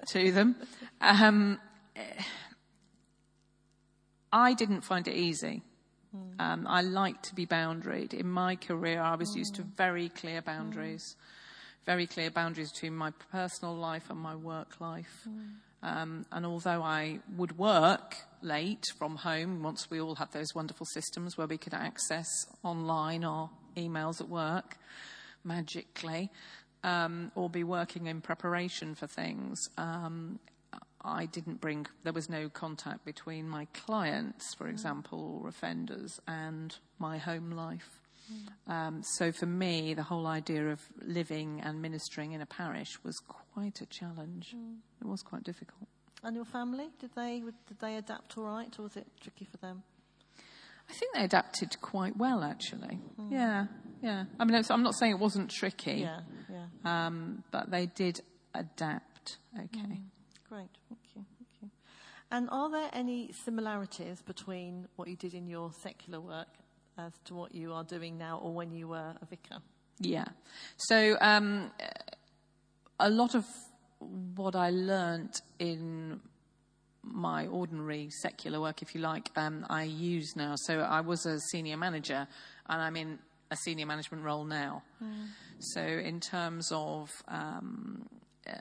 [0.08, 0.56] to them.
[1.00, 1.58] Um,
[4.32, 5.62] I didn't find it easy.
[6.16, 6.40] Mm.
[6.40, 8.14] Um, I like to be boundaried.
[8.14, 9.38] In my career, I was mm.
[9.38, 9.76] used to mm.
[9.76, 11.86] very clear boundaries, mm.
[11.86, 15.26] very clear boundaries between my personal life and my work life.
[15.82, 20.86] Um, and although I would work late from home, once we all had those wonderful
[20.86, 22.28] systems where we could access
[22.62, 24.76] online our emails at work
[25.42, 26.30] magically,
[26.84, 30.38] um, or be working in preparation for things, um,
[31.02, 36.76] I didn't bring, there was no contact between my clients, for example, or offenders, and
[36.98, 38.00] my home life.
[38.66, 43.18] Um, so for me, the whole idea of living and ministering in a parish was
[43.18, 44.54] quite a challenge.
[44.56, 44.76] Mm.
[45.00, 45.88] It was quite difficult.
[46.22, 49.56] And your family, did they did they adapt all right, or was it tricky for
[49.56, 49.82] them?
[50.88, 52.98] I think they adapted quite well, actually.
[53.18, 53.32] Mm.
[53.32, 53.66] Yeah,
[54.02, 54.24] yeah.
[54.38, 56.00] I mean, I'm not saying it wasn't tricky.
[56.02, 57.06] Yeah, yeah.
[57.06, 58.20] Um, but they did
[58.54, 59.38] adapt.
[59.56, 60.00] Okay.
[60.50, 60.68] Great.
[60.88, 61.24] Thank you.
[61.38, 61.70] Thank you.
[62.32, 66.48] And are there any similarities between what you did in your secular work
[66.98, 69.58] as to what you are doing now or when you were a vicar?
[70.00, 70.24] Yeah.
[70.76, 71.70] So um,
[72.98, 73.44] a lot of
[74.34, 76.20] what I learnt in
[77.02, 80.54] my ordinary secular work, if you like, um, I use now.
[80.56, 82.26] So I was a senior manager,
[82.68, 83.18] and I'm in
[83.50, 84.82] a senior management role now.
[85.02, 85.28] Mm.
[85.60, 88.08] So in terms of um,
[88.48, 88.52] uh,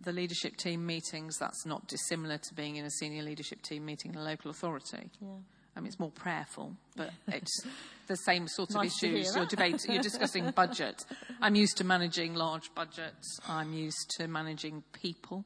[0.00, 4.12] the leadership team meetings, that's not dissimilar to being in a senior leadership team meeting
[4.12, 5.10] in a local authority.
[5.20, 5.28] Yeah.
[5.76, 7.64] I mean, it's more prayerful, but it's
[8.06, 9.34] the same sort of nice issues.
[9.36, 11.04] You're debating, you're discussing budget.
[11.40, 13.38] I'm used to managing large budgets.
[13.46, 15.44] I'm used to managing people.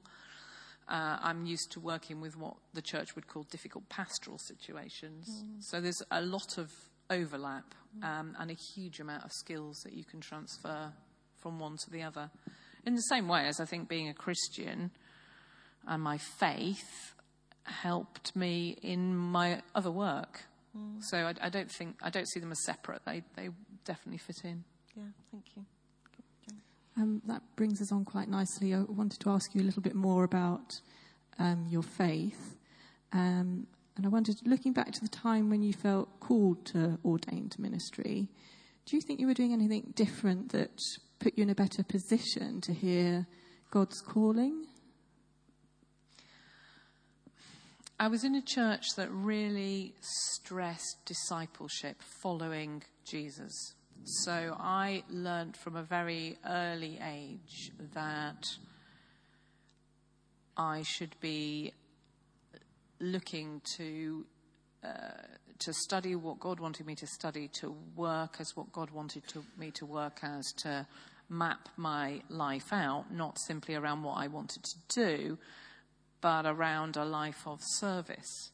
[0.89, 5.29] Uh, I'm used to working with what the church would call difficult pastoral situations.
[5.29, 5.63] Mm.
[5.63, 6.73] So there's a lot of
[7.11, 10.93] overlap um, and a huge amount of skills that you can transfer
[11.37, 12.31] from one to the other.
[12.87, 14.91] In the same way as I think being a Christian
[15.87, 17.15] and my faith
[17.65, 20.43] helped me in my other work.
[20.77, 21.03] Mm.
[21.03, 23.03] So I, I, don't think I don't see them as separate.
[23.05, 23.51] They they
[23.85, 24.65] definitely fit in.
[24.97, 25.65] Yeah, thank you.
[26.97, 28.75] Um, that brings us on quite nicely.
[28.75, 30.81] I wanted to ask you a little bit more about
[31.39, 32.57] um, your faith.
[33.13, 33.67] Um,
[33.97, 38.29] and I wondered, looking back to the time when you felt called to ordained ministry,
[38.87, 40.81] do you think you were doing anything different that
[41.21, 43.27] put you in a better position to hear
[43.71, 44.67] God's calling?
[47.99, 53.75] I was in a church that really stressed discipleship, following Jesus.
[54.05, 58.47] So I learned from a very early age that
[60.57, 61.75] I should be
[62.99, 64.25] looking to
[64.83, 64.89] uh,
[65.61, 69.45] to study what God wanted me to study, to work as what God wanted to,
[69.59, 70.87] me to work as, to
[71.31, 75.39] map my life out, not simply around what I wanted to do,
[76.21, 78.51] but around a life of service.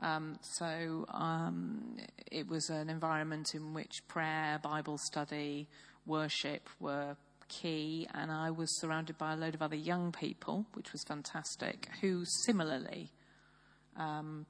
[0.00, 1.98] Um, so um,
[2.30, 5.68] it was an environment in which prayer, Bible study,
[6.06, 7.16] worship were
[7.48, 11.88] key, and I was surrounded by a load of other young people, which was fantastic,
[12.00, 13.10] who similarly
[13.96, 14.46] um,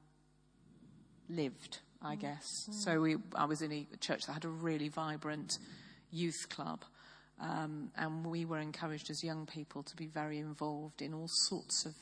[1.29, 2.21] lived, I mm.
[2.21, 2.47] guess.
[2.69, 2.75] Mm.
[2.85, 5.59] So we, I was in a church that had a really vibrant
[6.11, 6.85] youth club.
[7.41, 11.87] Um, and we were encouraged as young people to be very involved in all sorts
[11.87, 11.95] of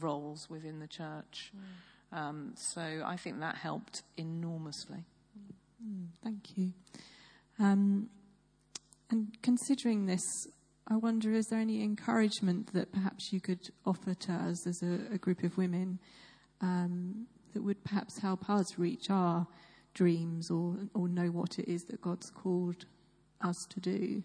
[0.00, 1.52] roles within the church.
[1.56, 2.18] Mm.
[2.18, 5.04] Um, so I think that helped enormously.
[5.82, 6.72] Mm, thank you.
[7.58, 8.08] Um,
[9.10, 10.22] and considering this,
[10.88, 15.14] I wonder is there any encouragement that perhaps you could offer to us as a,
[15.14, 15.98] a group of women
[16.60, 19.46] um, that would perhaps help us reach our
[19.94, 22.84] dreams or, or know what it is that God's called
[23.40, 24.22] us to do?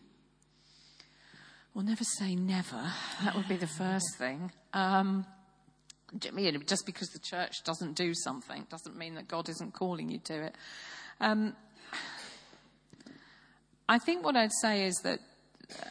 [1.74, 2.92] Well, never say never.
[3.24, 4.52] That would be the first thing.
[4.74, 5.26] Um,
[6.18, 10.46] just because the church doesn't do something doesn't mean that God isn't calling you to
[10.48, 10.56] it.
[11.22, 11.56] Um,
[13.88, 15.20] I think what I'd say is that
[15.72, 15.86] uh,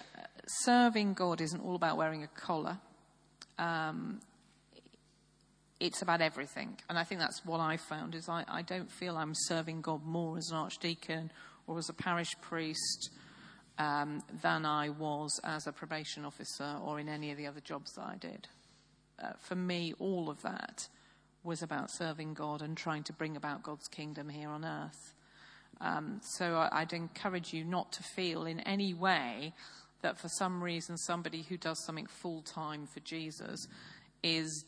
[0.47, 2.79] serving God isn't all about wearing a collar.
[3.59, 4.21] Um,
[5.79, 6.77] it's about everything.
[6.89, 10.05] And I think that's what I found is I, I, don't feel I'm serving God
[10.05, 11.31] more as an archdeacon
[11.67, 13.11] or as a parish priest
[13.79, 17.95] um, than I was as a probation officer or in any of the other jobs
[17.95, 18.49] that I did
[19.23, 20.89] uh, for me, all of that
[21.43, 25.15] was about serving God and trying to bring about God's kingdom here on earth.
[25.81, 29.55] Um, so I, would encourage you not to feel in any way
[30.03, 33.67] that for some reason somebody who does something full time for Jesus
[34.23, 34.65] is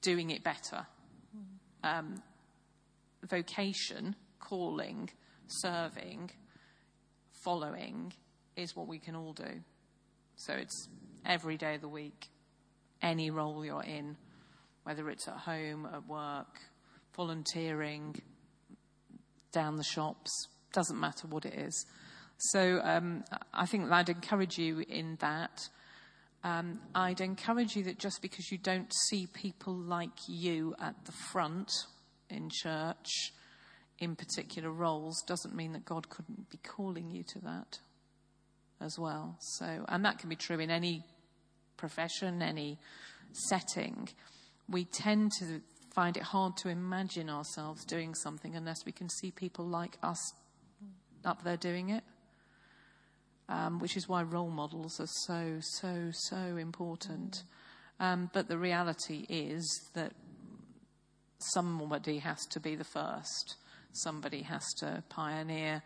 [0.00, 0.86] doing it better.
[1.82, 2.22] Um,
[3.22, 5.10] vocation, calling,
[5.46, 6.30] serving,
[7.32, 8.12] following
[8.58, 9.62] is what we can all do.
[10.36, 10.88] So it's
[11.24, 12.28] every day of the week
[13.00, 14.16] any role you're in,
[14.82, 16.58] whether it's at home, at work,
[17.16, 18.20] volunteering,
[19.52, 20.30] down the shops,
[20.72, 21.86] doesn't matter what it is.
[22.38, 25.68] So um, I think I'd encourage you in that.
[26.44, 31.12] Um, I'd encourage you that just because you don't see people like you at the
[31.12, 31.70] front
[32.30, 33.32] in church
[33.98, 37.80] in particular roles doesn't mean that God couldn't be calling you to that
[38.80, 39.36] as well.
[39.40, 41.04] So, and that can be true in any
[41.76, 42.78] profession, any
[43.32, 44.08] setting.
[44.68, 45.60] We tend to
[45.94, 50.32] find it hard to imagine ourselves doing something unless we can see people like us
[51.24, 52.04] up there doing it.
[53.50, 57.44] Um, which is why role models are so, so, so important.
[57.98, 60.12] Um, but the reality is that
[61.38, 63.56] somebody has to be the first,
[63.92, 65.82] somebody has to pioneer,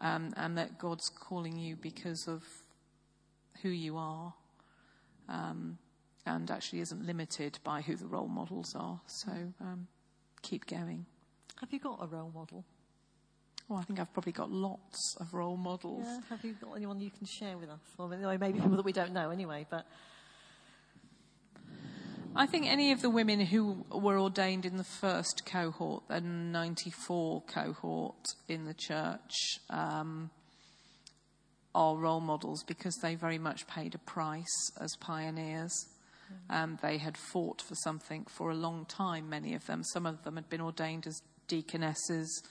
[0.00, 2.42] um, and that God's calling you because of
[3.62, 4.34] who you are,
[5.28, 5.78] um,
[6.26, 9.00] and actually isn't limited by who the role models are.
[9.06, 9.86] So um,
[10.42, 11.06] keep going.
[11.60, 12.64] Have you got a role model?
[13.68, 16.04] Well, I think I've probably got lots of role models.
[16.04, 16.20] Yeah.
[16.30, 17.80] Have you got anyone you can share with us?
[17.98, 19.86] Or maybe people that we don't know anyway, but.
[22.36, 27.42] I think any of the women who were ordained in the first cohort, the 94
[27.42, 30.30] cohort in the church, um,
[31.74, 35.86] are role models because they very much paid a price as pioneers.
[36.50, 36.54] Mm.
[36.54, 39.84] Um, they had fought for something for a long time, many of them.
[39.84, 42.42] Some of them had been ordained as deaconesses,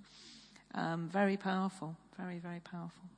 [0.75, 0.81] Mm.
[0.81, 3.09] Um, very powerful, very, very powerful.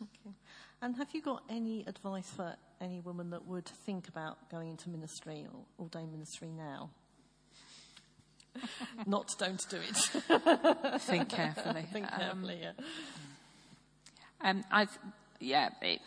[0.00, 0.34] Okay.
[0.80, 4.88] And have you got any advice for any woman that would think about going into
[4.88, 6.90] ministry or ordained ministry now?
[9.06, 9.96] Not don't do it.
[11.02, 11.86] Think carefully.
[11.92, 12.74] Think carefully, um,
[14.40, 14.50] yeah.
[14.50, 14.98] Um, I've,
[15.40, 16.00] yeah, it,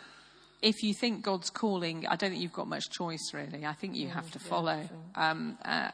[0.61, 3.65] if you think God's calling, I don't think you've got much choice really.
[3.65, 4.87] I think you mm, have to follow.
[5.15, 5.91] Yeah, um, uh,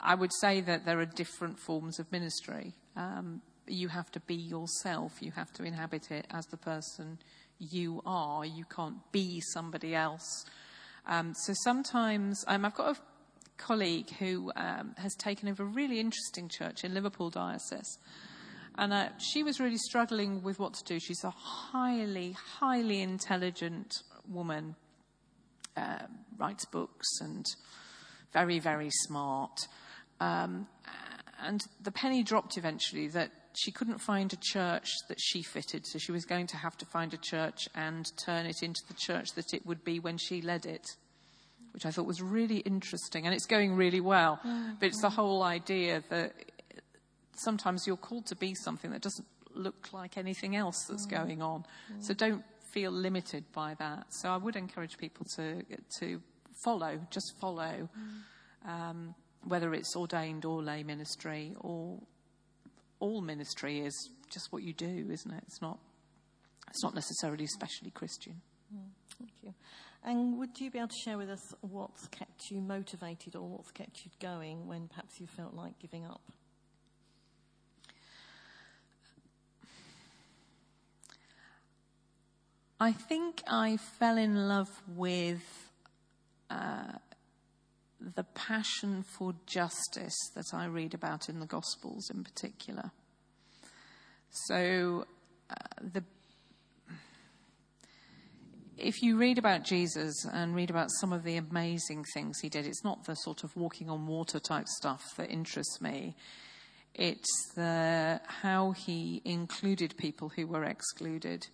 [0.00, 2.74] I would say that there are different forms of ministry.
[2.96, 5.12] Um, you have to be yourself.
[5.20, 7.18] You have to inhabit it as the person
[7.58, 8.44] you are.
[8.44, 10.44] You can't be somebody else.
[11.06, 13.00] Um, so sometimes um, I've got a
[13.56, 17.98] colleague who um, has taken over a really interesting church in Liverpool Diocese.
[18.76, 20.98] And uh, she was really struggling with what to do.
[20.98, 23.94] She's a highly, highly intelligent
[24.28, 24.74] woman,
[25.76, 26.06] uh,
[26.38, 27.46] writes books and
[28.32, 29.68] very, very smart.
[30.20, 30.66] Um,
[31.40, 35.98] and the penny dropped eventually that she couldn't find a church that she fitted, so
[35.98, 39.28] she was going to have to find a church and turn it into the church
[39.36, 40.96] that it would be when she led it
[41.74, 43.26] which I thought was really interesting.
[43.26, 44.38] And it's going really well.
[44.46, 44.74] Mm-hmm.
[44.78, 46.32] But it's the whole idea that
[47.36, 51.22] sometimes you're called to be something that doesn't look like anything else that's mm-hmm.
[51.22, 51.60] going on.
[51.60, 52.00] Mm-hmm.
[52.00, 54.06] So don't feel limited by that.
[54.10, 55.62] So I would encourage people to,
[55.98, 56.20] to
[56.64, 58.68] follow, just follow, mm.
[58.68, 61.98] um, whether it's ordained or lay ministry or
[63.00, 65.44] all ministry is just what you do, isn't it?
[65.46, 65.78] It's not,
[66.68, 68.40] it's not necessarily especially Christian.
[68.74, 69.54] Mm, thank you.
[70.04, 73.70] And would you be able to share with us what's kept you motivated or what's
[73.70, 76.20] kept you going when perhaps you felt like giving up?
[82.78, 85.70] I think I fell in love with
[86.50, 86.98] uh,
[88.14, 92.90] the passion for justice that I read about in the Gospels in particular.
[94.28, 95.06] So,
[95.48, 96.04] uh, the
[98.84, 102.66] if you read about Jesus and read about some of the amazing things he did,
[102.66, 106.14] it's not the sort of walking on water type stuff that interests me.
[106.94, 111.46] It's the, how he included people who were excluded,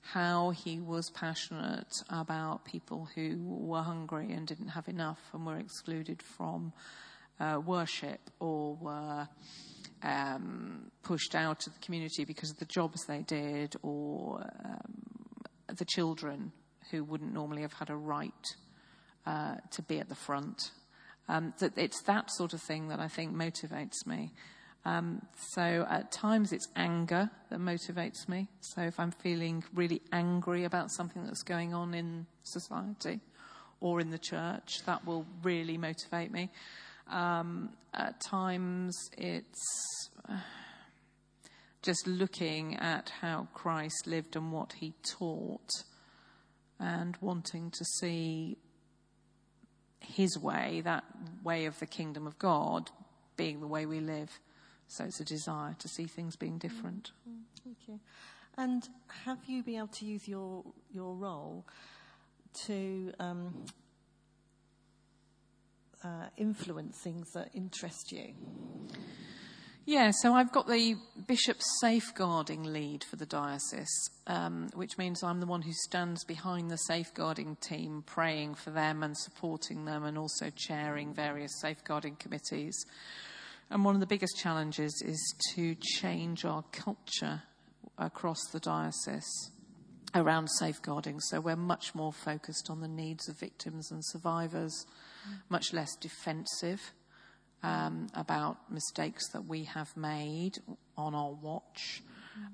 [0.00, 5.58] how he was passionate about people who were hungry and didn't have enough and were
[5.58, 6.72] excluded from
[7.40, 9.28] uh, worship or were
[10.04, 15.84] um, pushed out of the community because of the jobs they did or um, the
[15.84, 16.52] children
[16.90, 18.56] who wouldn't normally have had a right
[19.26, 20.70] uh, to be at the front.
[21.28, 24.32] Um, that it's that sort of thing that I think motivates me.
[24.84, 25.22] Um,
[25.52, 28.48] so at times it's anger that motivates me.
[28.60, 33.20] So if I'm feeling really angry about something that's going on in society
[33.80, 36.50] or in the church, that will really motivate me.
[37.08, 40.38] Um, at times it's uh,
[41.82, 45.70] just looking at how Christ lived and what he taught
[46.80, 48.56] and wanting to see
[50.00, 51.04] his way, that
[51.44, 52.90] way of the kingdom of God,
[53.36, 54.40] being the way we live.
[54.88, 57.12] So it's a desire to see things being different.
[57.28, 57.72] Mm-hmm.
[57.88, 58.00] Thank.
[58.56, 58.88] And
[59.24, 61.64] have you been able to use your your role
[62.66, 63.64] to um,
[66.02, 68.34] uh, influence things that interest you?
[69.86, 75.40] Yeah, so I've got the bishop's safeguarding lead for the diocese, um, which means I'm
[75.40, 80.18] the one who stands behind the safeguarding team, praying for them and supporting them, and
[80.18, 82.84] also chairing various safeguarding committees.
[83.70, 87.42] And one of the biggest challenges is to change our culture
[87.98, 89.50] across the diocese
[90.14, 91.20] around safeguarding.
[91.20, 94.86] So we're much more focused on the needs of victims and survivors,
[95.48, 96.92] much less defensive
[97.62, 100.58] um, about mistakes that we have made
[100.96, 102.02] on our watch,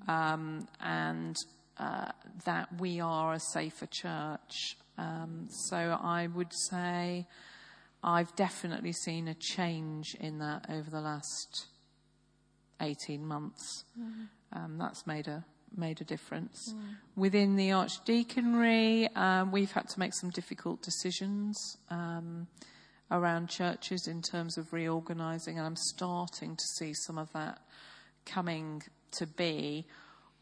[0.08, 1.36] um, and
[1.78, 2.10] uh,
[2.44, 4.76] that we are a safer church.
[4.98, 7.26] Um, so I would say
[8.02, 11.66] I've definitely seen a change in that over the last
[12.80, 13.84] 18 months.
[13.98, 14.78] Mm-hmm.
[14.78, 15.44] that's made a
[15.76, 16.72] made a difference.
[16.72, 16.94] Mm.
[17.16, 21.76] Within the archdeaconry, um, we've had to make some difficult decisions.
[21.90, 22.46] Um,
[23.10, 27.58] around churches in terms of reorganising, and I'm starting to see some of that
[28.24, 28.82] coming
[29.12, 29.86] to be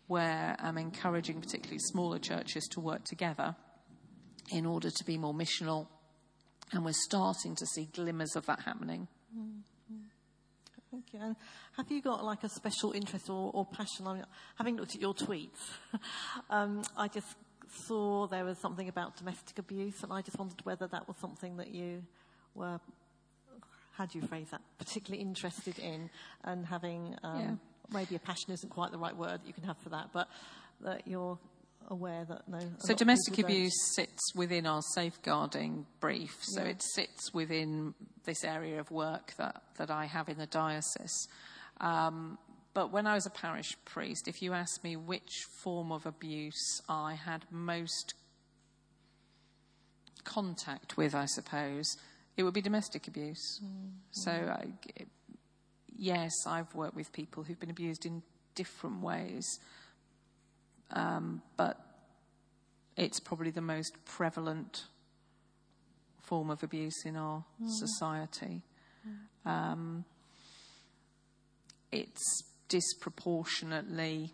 [0.07, 3.57] where I'm encouraging particularly smaller churches to work together
[4.51, 5.87] in order to be more missional,
[6.73, 9.09] and we're starting to see glimmers of that happening.
[9.37, 9.61] Mm-hmm.
[10.95, 11.21] Thank you.
[11.21, 11.37] And
[11.77, 14.07] have you got like a special interest or, or passion?
[14.07, 15.59] I mean, having looked at your tweets,
[16.51, 17.35] um, I just
[17.89, 21.57] saw there was something about domestic abuse, and I just wondered whether that was something
[21.57, 22.05] that you
[22.55, 22.81] were,
[23.93, 26.11] how do you phrase that, particularly interested in
[26.45, 27.99] and having, um, yeah.
[27.99, 30.29] maybe a passion isn't quite the right word that you can have for that, but
[30.81, 31.39] that you're
[31.89, 32.59] aware that no.
[32.79, 34.07] So domestic abuse don't.
[34.07, 36.37] sits within our safeguarding brief.
[36.41, 36.71] So yeah.
[36.71, 37.95] it sits within
[38.25, 41.29] this area of work that, that I have in the diocese.
[41.81, 42.39] Um,
[42.73, 45.31] but when I was a parish priest, if you ask me which
[45.63, 48.15] form of abuse I had most
[50.25, 51.97] contact with, I suppose,
[52.37, 53.61] it would be domestic abuse.
[53.65, 53.91] Mm.
[54.11, 54.67] So, I,
[55.97, 58.23] yes, I've worked with people who've been abused in
[58.55, 59.47] different ways,
[60.91, 61.79] um, but
[62.97, 64.85] it's probably the most prevalent
[66.23, 67.69] form of abuse in our mm.
[67.69, 68.63] society.
[69.47, 69.51] Mm.
[69.51, 70.05] Um,
[71.93, 74.33] it's disproportionately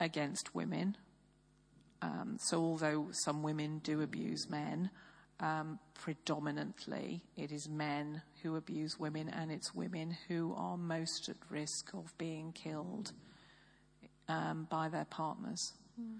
[0.00, 0.96] against women.
[2.02, 4.90] Um, so, although some women do abuse men,
[5.40, 11.36] um, predominantly it is men who abuse women, and it's women who are most at
[11.50, 13.12] risk of being killed
[14.28, 15.72] um, by their partners.
[16.00, 16.18] Mm.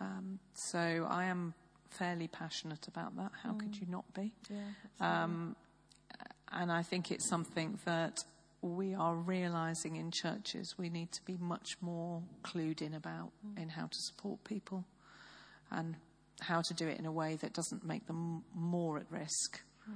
[0.00, 1.54] Um, so I am
[1.90, 3.32] fairly passionate about that.
[3.42, 3.58] How mm.
[3.60, 3.84] could hmm.
[3.84, 4.32] you not be?
[4.48, 5.56] Yeah, um,
[6.52, 8.18] and I think it's something that
[8.60, 13.60] we are realizing in churches we need to be much more clued in about mm.
[13.60, 14.84] in how to support people
[15.70, 15.96] and
[16.40, 19.94] how to do it in a way that doesn't make them more at risk, mm.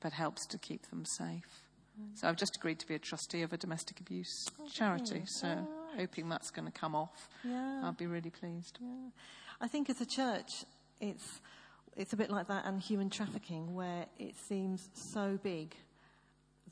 [0.00, 1.62] but helps to keep them safe.
[2.00, 2.18] Mm.
[2.18, 5.22] So I've just agreed to be a trustee of a domestic abuse oh, charity.
[5.26, 5.66] So right.
[5.96, 7.82] hoping that's going to come off, yeah.
[7.84, 8.78] I'll be really pleased.
[8.80, 9.10] Yeah.
[9.60, 10.64] I think as a church,
[11.00, 11.40] it's
[11.96, 15.76] it's a bit like that and human trafficking, where it seems so big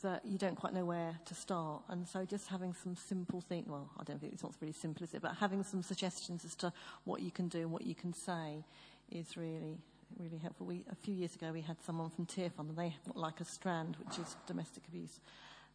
[0.02, 1.82] that you don't quite know where to start.
[1.88, 5.04] And so just having some simple things, well, I don't think it's not really simple,
[5.04, 5.22] is it?
[5.22, 6.72] But having some suggestions as to
[7.04, 8.64] what you can do and what you can say
[9.12, 9.78] is really
[10.18, 10.66] really helpful.
[10.66, 13.96] We, a few years ago, we had someone from Tearfund, and they like a strand,
[14.04, 15.20] which is domestic abuse,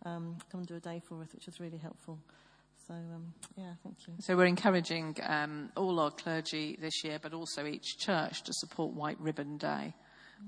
[0.05, 2.19] um, come and do a day for us, which was really helpful.
[2.87, 4.13] So, um, yeah, thank you.
[4.19, 8.93] So, we're encouraging um, all our clergy this year, but also each church to support
[8.93, 9.93] White Ribbon Day,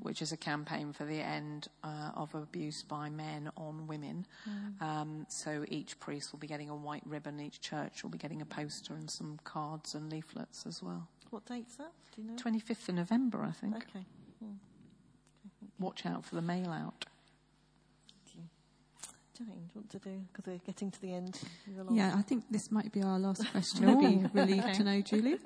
[0.01, 4.25] which is a campaign for the end uh, of abuse by men on women.
[4.47, 4.81] Mm.
[4.81, 8.41] Um, so, each priest will be getting a white ribbon, each church will be getting
[8.41, 11.09] a poster and some cards and leaflets as well.
[11.29, 11.91] What date's that?
[12.15, 12.35] Do you know?
[12.35, 13.75] 25th of November, I think.
[13.75, 14.05] Okay.
[14.39, 14.53] Hmm.
[15.45, 17.05] okay Watch out for the mail out.
[19.39, 20.21] Jane, do you want to do?
[20.33, 21.39] Because we're getting to the end.
[21.91, 23.87] Yeah, I think this might be our last question.
[23.87, 24.73] I'd be relieved okay.
[24.73, 25.37] to know, Julie.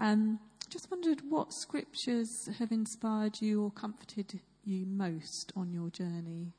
[0.00, 6.54] Um, just wondered what scriptures have inspired you or comforted you most on your journey?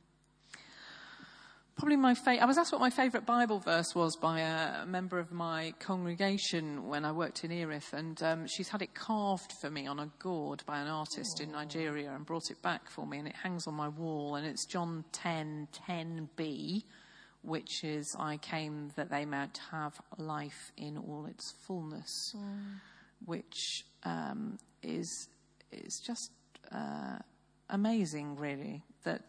[1.77, 2.43] Probably my favorite.
[2.43, 6.87] I was asked what my favourite Bible verse was by a member of my congregation
[6.87, 10.11] when I worked in Erith, and um, she's had it carved for me on a
[10.19, 11.43] gourd by an artist Aww.
[11.43, 14.35] in Nigeria and brought it back for me, and it hangs on my wall.
[14.35, 16.83] And it's John 10 10b,
[17.41, 22.79] which is, I came that they might have life in all its fullness, mm.
[23.25, 25.29] which um, is,
[25.71, 26.31] is just
[26.71, 27.17] uh,
[27.69, 29.23] amazing, really, that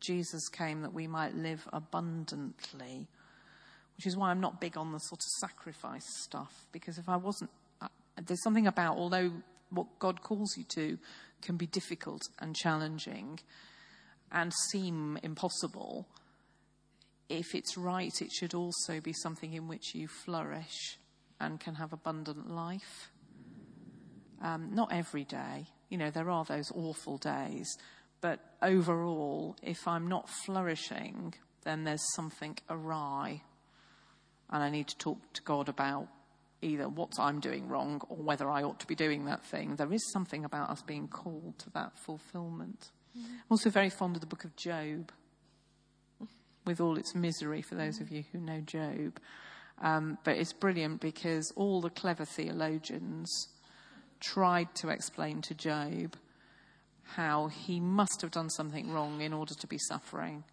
[0.00, 3.08] Jesus came that we might live abundantly,
[3.96, 7.16] which is why I'm not big on the sort of sacrifice stuff, because if I
[7.16, 7.88] wasn't, uh,
[8.24, 9.32] there's something about, although
[9.70, 10.98] what God calls you to
[11.42, 13.40] can be difficult and challenging
[14.30, 16.06] and seem impossible,
[17.28, 20.98] if it's right, it should also be something in which you flourish
[21.40, 23.10] and can have abundant life.
[24.42, 25.66] Um, not every day.
[25.88, 27.76] You know, there are those awful days,
[28.26, 33.42] but overall, if I'm not flourishing, then there's something awry.
[34.50, 36.08] And I need to talk to God about
[36.60, 39.76] either what I'm doing wrong or whether I ought to be doing that thing.
[39.76, 42.90] There is something about us being called to that fulfillment.
[43.14, 45.12] I'm also very fond of the book of Job,
[46.64, 49.20] with all its misery, for those of you who know Job.
[49.80, 53.30] Um, but it's brilliant because all the clever theologians
[54.18, 56.16] tried to explain to Job
[57.14, 60.44] how he must have done something wrong in order to be suffering.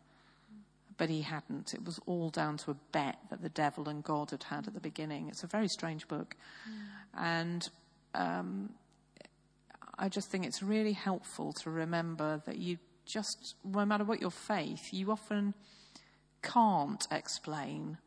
[0.97, 1.74] But he hadn't.
[1.74, 4.74] It was all down to a bet that the devil and God had had at
[4.74, 5.28] the beginning.
[5.30, 6.36] It's a very strange book.
[6.70, 7.20] Mm.
[7.20, 7.70] And
[8.14, 8.70] um,
[9.97, 14.32] I just think it's really helpful to remember that you just, no matter what your
[14.32, 15.56] faith, you often
[16.43, 17.97] can't explain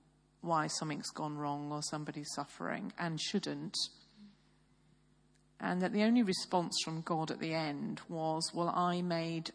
[0.41, 3.77] why something's gone wrong or somebody's suffering and shouldn't
[5.61, 9.51] and that the only response from God at the end was, Well, I made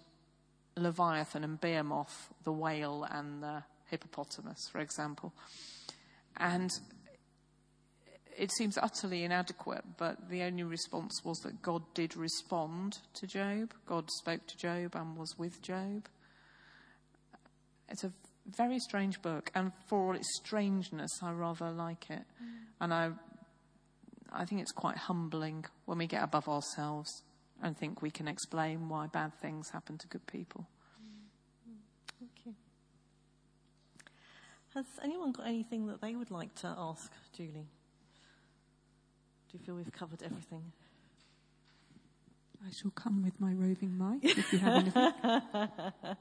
[0.75, 5.33] Leviathan and Behemoth, the whale and the hippopotamus, for example.
[6.37, 6.71] And
[8.37, 13.73] it seems utterly inadequate, but the only response was that God did respond to Job.
[13.85, 16.07] God spoke to Job and was with Job.
[17.89, 18.11] It's a
[18.57, 22.23] very strange book, and for all its strangeness, I rather like it.
[22.41, 22.47] Mm.
[22.79, 23.11] And I
[24.31, 27.23] I think it's quite humbling when we get above ourselves
[27.61, 30.67] and think we can explain why bad things happen to good people.
[32.19, 32.55] Thank you.
[34.73, 37.67] Has anyone got anything that they would like to ask Julie?
[39.51, 40.71] Do you feel we've covered everything?
[42.65, 45.11] I shall come with my roving mic if you have anything.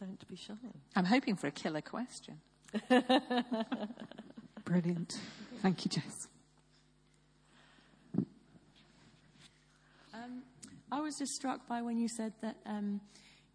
[0.00, 0.54] Don't be shy.
[0.96, 2.40] I'm hoping for a killer question.
[4.64, 5.20] Brilliant.
[5.62, 6.26] Thank you, Jess.
[10.94, 13.00] I was just struck by when you said that um,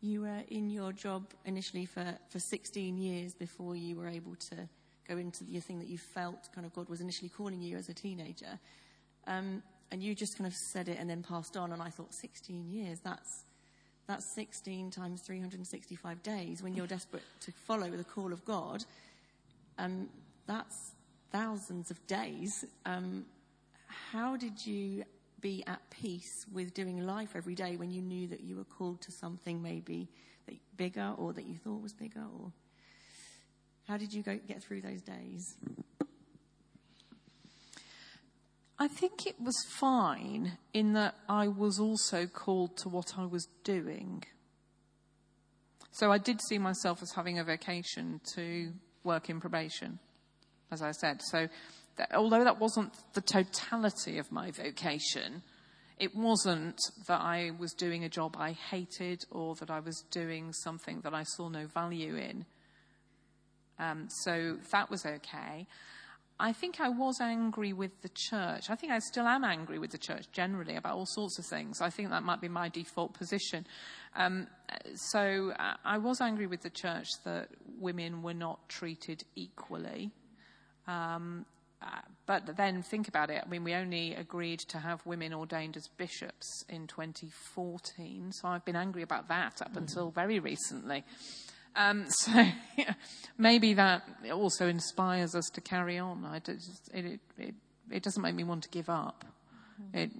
[0.02, 4.68] you were in your job initially for, for 16 years before you were able to
[5.08, 7.88] go into the thing that you felt kind of God was initially calling you as
[7.88, 8.60] a teenager.
[9.26, 11.72] Um, and you just kind of said it and then passed on.
[11.72, 13.46] And I thought, 16 years, that's,
[14.06, 18.84] that's 16 times 365 days when you're desperate to follow the call of God.
[19.78, 20.10] Um,
[20.46, 20.92] that's
[21.32, 22.66] thousands of days.
[22.86, 23.24] Um,
[24.12, 25.06] how did you
[25.42, 29.02] be at peace with doing life every day when you knew that you were called
[29.02, 30.10] to something maybe
[30.78, 32.24] bigger or that you thought was bigger?
[32.40, 32.52] Or
[33.88, 35.56] how did you go, get through those days?
[38.82, 43.48] I think it was fine in that I was also called to what I was
[43.64, 44.24] doing.
[45.92, 48.72] So I did see myself as having a vocation to
[49.04, 50.00] work in probation,
[50.72, 51.22] as I said.
[51.22, 51.50] So
[52.00, 55.44] that although that wasn't the totality of my vocation,
[56.00, 60.54] it wasn't that I was doing a job I hated or that I was doing
[60.54, 62.46] something that I saw no value in.
[63.78, 65.68] Um, so that was okay.
[66.42, 68.70] I think I was angry with the church.
[68.70, 71.82] I think I still am angry with the church generally about all sorts of things.
[71.82, 73.68] I think that might be my default position.
[74.16, 74.48] Um,
[74.96, 80.12] so uh, I was angry with the church that women were not treated equally.
[80.88, 81.46] Um,
[82.26, 83.42] but then think about it.
[83.44, 88.66] I mean, we only agreed to have women ordained as bishops in 2014, so I've
[88.66, 89.78] been angry about that up mm.
[89.78, 91.04] until very recently.
[91.76, 92.32] Um, so
[92.78, 92.94] yeah,
[93.38, 96.40] maybe that also inspires us to carry on.
[96.44, 97.56] Just, it, it,
[97.90, 99.26] it, doesn't make me want to give up.
[99.82, 100.00] Mm.
[100.00, 100.12] It,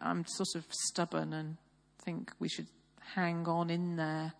[0.00, 1.56] I'm sort of stubborn and
[2.02, 2.68] think we should
[3.14, 4.32] hang on in there.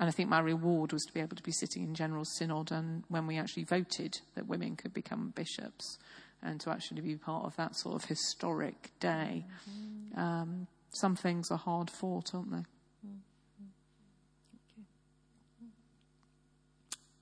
[0.00, 2.72] And I think my reward was to be able to be sitting in General Synod
[2.72, 5.98] and when we actually voted that women could become bishops
[6.42, 9.44] and to actually be part of that sort of historic day.
[9.70, 10.18] Mm-hmm.
[10.18, 12.64] Um, some things are hard fought, aren't they?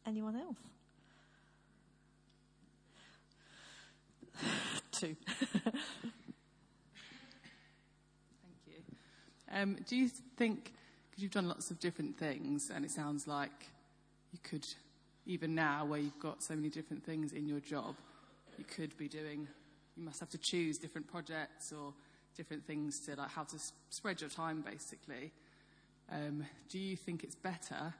[0.08, 0.56] anyone else?
[4.92, 5.16] Two.
[5.62, 5.76] Thank
[8.66, 8.82] you.
[9.52, 10.72] Um, do you think,
[11.18, 13.66] because you've done lots of different things, and it sounds like
[14.32, 14.64] you could,
[15.26, 17.96] even now, where you've got so many different things in your job,
[18.56, 19.48] you could be doing,
[19.96, 21.92] you must have to choose different projects or
[22.36, 23.56] different things to like how to
[23.90, 25.32] spread your time basically.
[26.12, 27.92] Um, do you think it's better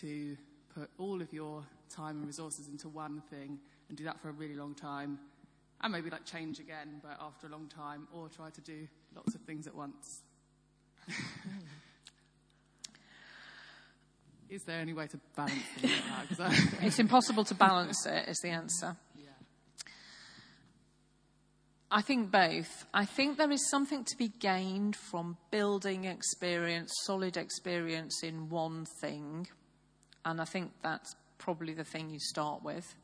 [0.00, 0.36] to
[0.74, 4.32] put all of your time and resources into one thing and do that for a
[4.32, 5.20] really long time
[5.82, 9.36] and maybe like change again but after a long time or try to do lots
[9.36, 10.22] of things at once?
[14.50, 16.74] Is there any way to balance it?
[16.82, 18.96] it's impossible to balance it, is the answer.
[21.92, 22.86] I think both.
[22.94, 28.86] I think there is something to be gained from building experience, solid experience in one
[29.00, 29.48] thing.
[30.24, 32.94] And I think that's probably the thing you start with.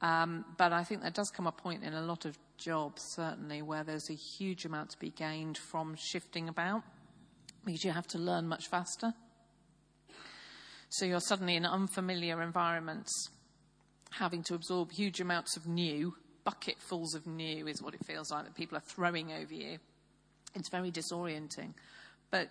[0.00, 3.62] Um, but I think there does come a point in a lot of jobs, certainly,
[3.62, 6.82] where there's a huge amount to be gained from shifting about
[7.64, 9.12] because you have to learn much faster.
[10.90, 13.12] So you're suddenly in unfamiliar environments,
[14.12, 16.14] having to absorb huge amounts of new
[16.44, 19.78] bucketfuls of new is what it feels like that people are throwing over you.
[20.54, 21.74] It's very disorienting.
[22.30, 22.48] But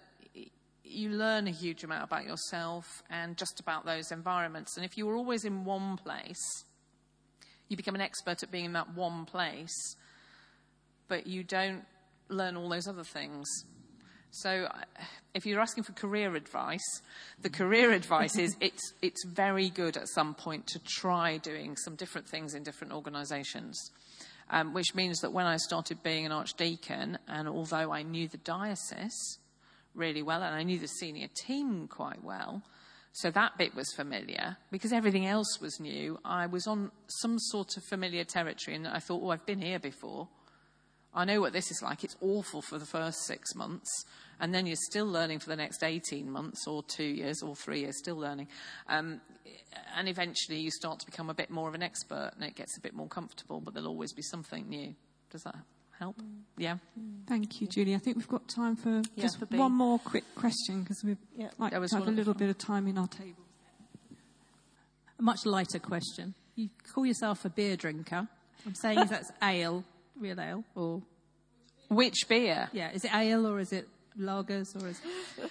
[0.84, 4.78] you learn a huge amount about yourself and just about those environments.
[4.78, 6.64] And if you were always in one place,
[7.70, 9.96] you become an expert at being in that one place,
[11.08, 11.84] but you don't
[12.30, 13.48] learn all those other things.
[14.32, 14.68] So,
[15.34, 17.02] if you're asking for career advice,
[17.42, 21.96] the career advice is it's, it's very good at some point to try doing some
[21.96, 23.92] different things in different organisations.
[24.50, 28.38] Um, which means that when I started being an archdeacon, and although I knew the
[28.38, 29.40] diocese
[29.94, 32.64] really well and I knew the senior team quite well,
[33.18, 36.20] so that bit was familiar because everything else was new.
[36.24, 39.80] I was on some sort of familiar territory, and I thought, oh, I've been here
[39.80, 40.28] before.
[41.18, 42.04] I know what this is like.
[42.04, 44.06] It's awful for the first six months,
[44.40, 47.80] and then you're still learning for the next 18 months, or two years, or three
[47.80, 48.48] years, still learning.
[48.88, 49.20] Um,
[49.96, 52.78] and eventually you start to become a bit more of an expert, and it gets
[52.78, 54.94] a bit more comfortable, but there'll always be something new.
[55.32, 55.56] Does that
[55.98, 56.22] help?
[56.22, 56.42] Mm.
[56.56, 56.78] Yeah.
[57.00, 57.28] Mm.
[57.28, 57.96] Thank you, Julie.
[57.96, 61.18] I think we've got time for yeah, just for one more quick question because we've
[61.36, 61.50] yeah.
[61.58, 63.44] like to have a little bit of time in our table.
[65.18, 66.36] A much lighter question.
[66.56, 68.28] You call yourself a beer drinker.
[68.68, 69.84] I'm saying that's ale
[70.20, 71.02] real ale or
[71.90, 72.70] which beer?
[72.74, 73.88] Yeah, is it ale or is it
[74.20, 75.00] lagers or is?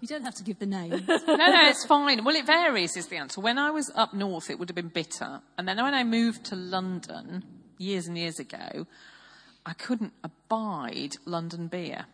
[0.00, 0.90] you don't have to give the name.
[1.08, 2.24] no, no, it's fine.
[2.24, 2.96] Well, it varies.
[2.96, 3.40] Is the answer.
[3.40, 6.44] When I was up north, it would have been bitter, and then when I moved
[6.46, 7.44] to London
[7.78, 8.86] years and years ago,
[9.66, 12.06] I couldn't abide London beer.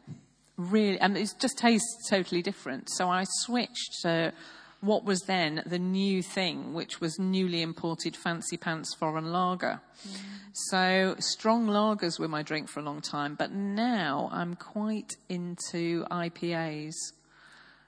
[0.57, 2.91] Really, and it just tastes totally different.
[2.91, 4.33] So I switched to
[4.81, 9.81] what was then the new thing, which was newly imported fancy pants foreign lager.
[10.09, 10.17] Mm.
[10.53, 16.05] So strong lagers were my drink for a long time, but now I'm quite into
[16.11, 16.95] IPAs.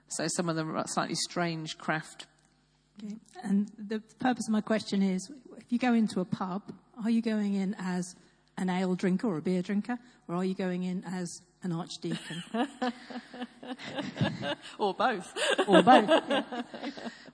[0.08, 2.26] So some of are slightly strange craft.
[3.02, 3.16] Okay.
[3.42, 6.62] And the purpose of my question is if you go into a pub,
[7.02, 8.14] are you going in as
[8.58, 12.42] an ale drinker or a beer drinker, or are you going in as an archdeacon.
[14.78, 15.32] or both.
[15.66, 16.08] or both.
[16.08, 16.42] Yeah.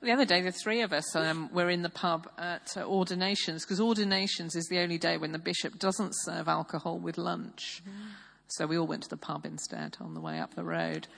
[0.00, 3.64] The other day, the three of us um, were in the pub at uh, ordinations,
[3.64, 7.82] because ordinations is the only day when the bishop doesn't serve alcohol with lunch.
[7.84, 8.12] Mm.
[8.46, 11.08] So we all went to the pub instead on the way up the road.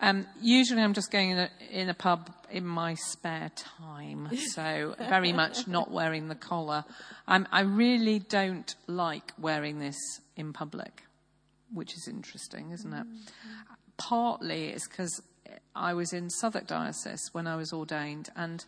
[0.00, 4.94] Um, usually, I'm just going in a, in a, pub in my spare time, so
[4.98, 6.84] very much not wearing the collar.
[7.26, 9.98] I'm, I really don't like wearing this
[10.36, 11.02] in public
[11.72, 13.06] which is interesting, isn't it?
[13.06, 13.72] Mm-hmm.
[13.96, 15.22] Partly it's because
[15.74, 18.64] I was in Southwark Diocese when I was ordained, and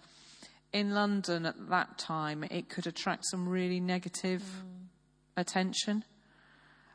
[0.73, 4.87] in London at that time, it could attract some really negative mm.
[5.37, 6.05] attention.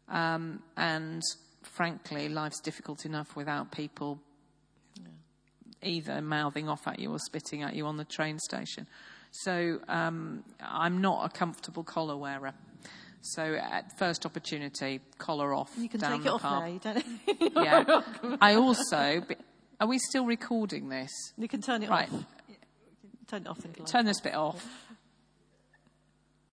[0.10, 1.22] Um, and
[1.64, 4.20] frankly, life's difficult enough without people
[4.95, 5.08] yeah.
[5.84, 8.88] either mouthing off at you or spitting at you on the train station.
[9.32, 12.53] So um, I'm not a comfortable collar wearer.
[13.36, 15.71] So at first opportunity, collar off.
[15.78, 16.65] You can down take it off now.
[16.65, 17.05] You don't.
[17.55, 18.01] yeah.
[18.41, 19.23] I also.
[19.80, 21.11] Are we still recording this?
[21.38, 22.11] You can turn it right.
[22.11, 22.25] off.
[23.28, 23.59] Turn it off.
[23.86, 24.65] Turn this bit off.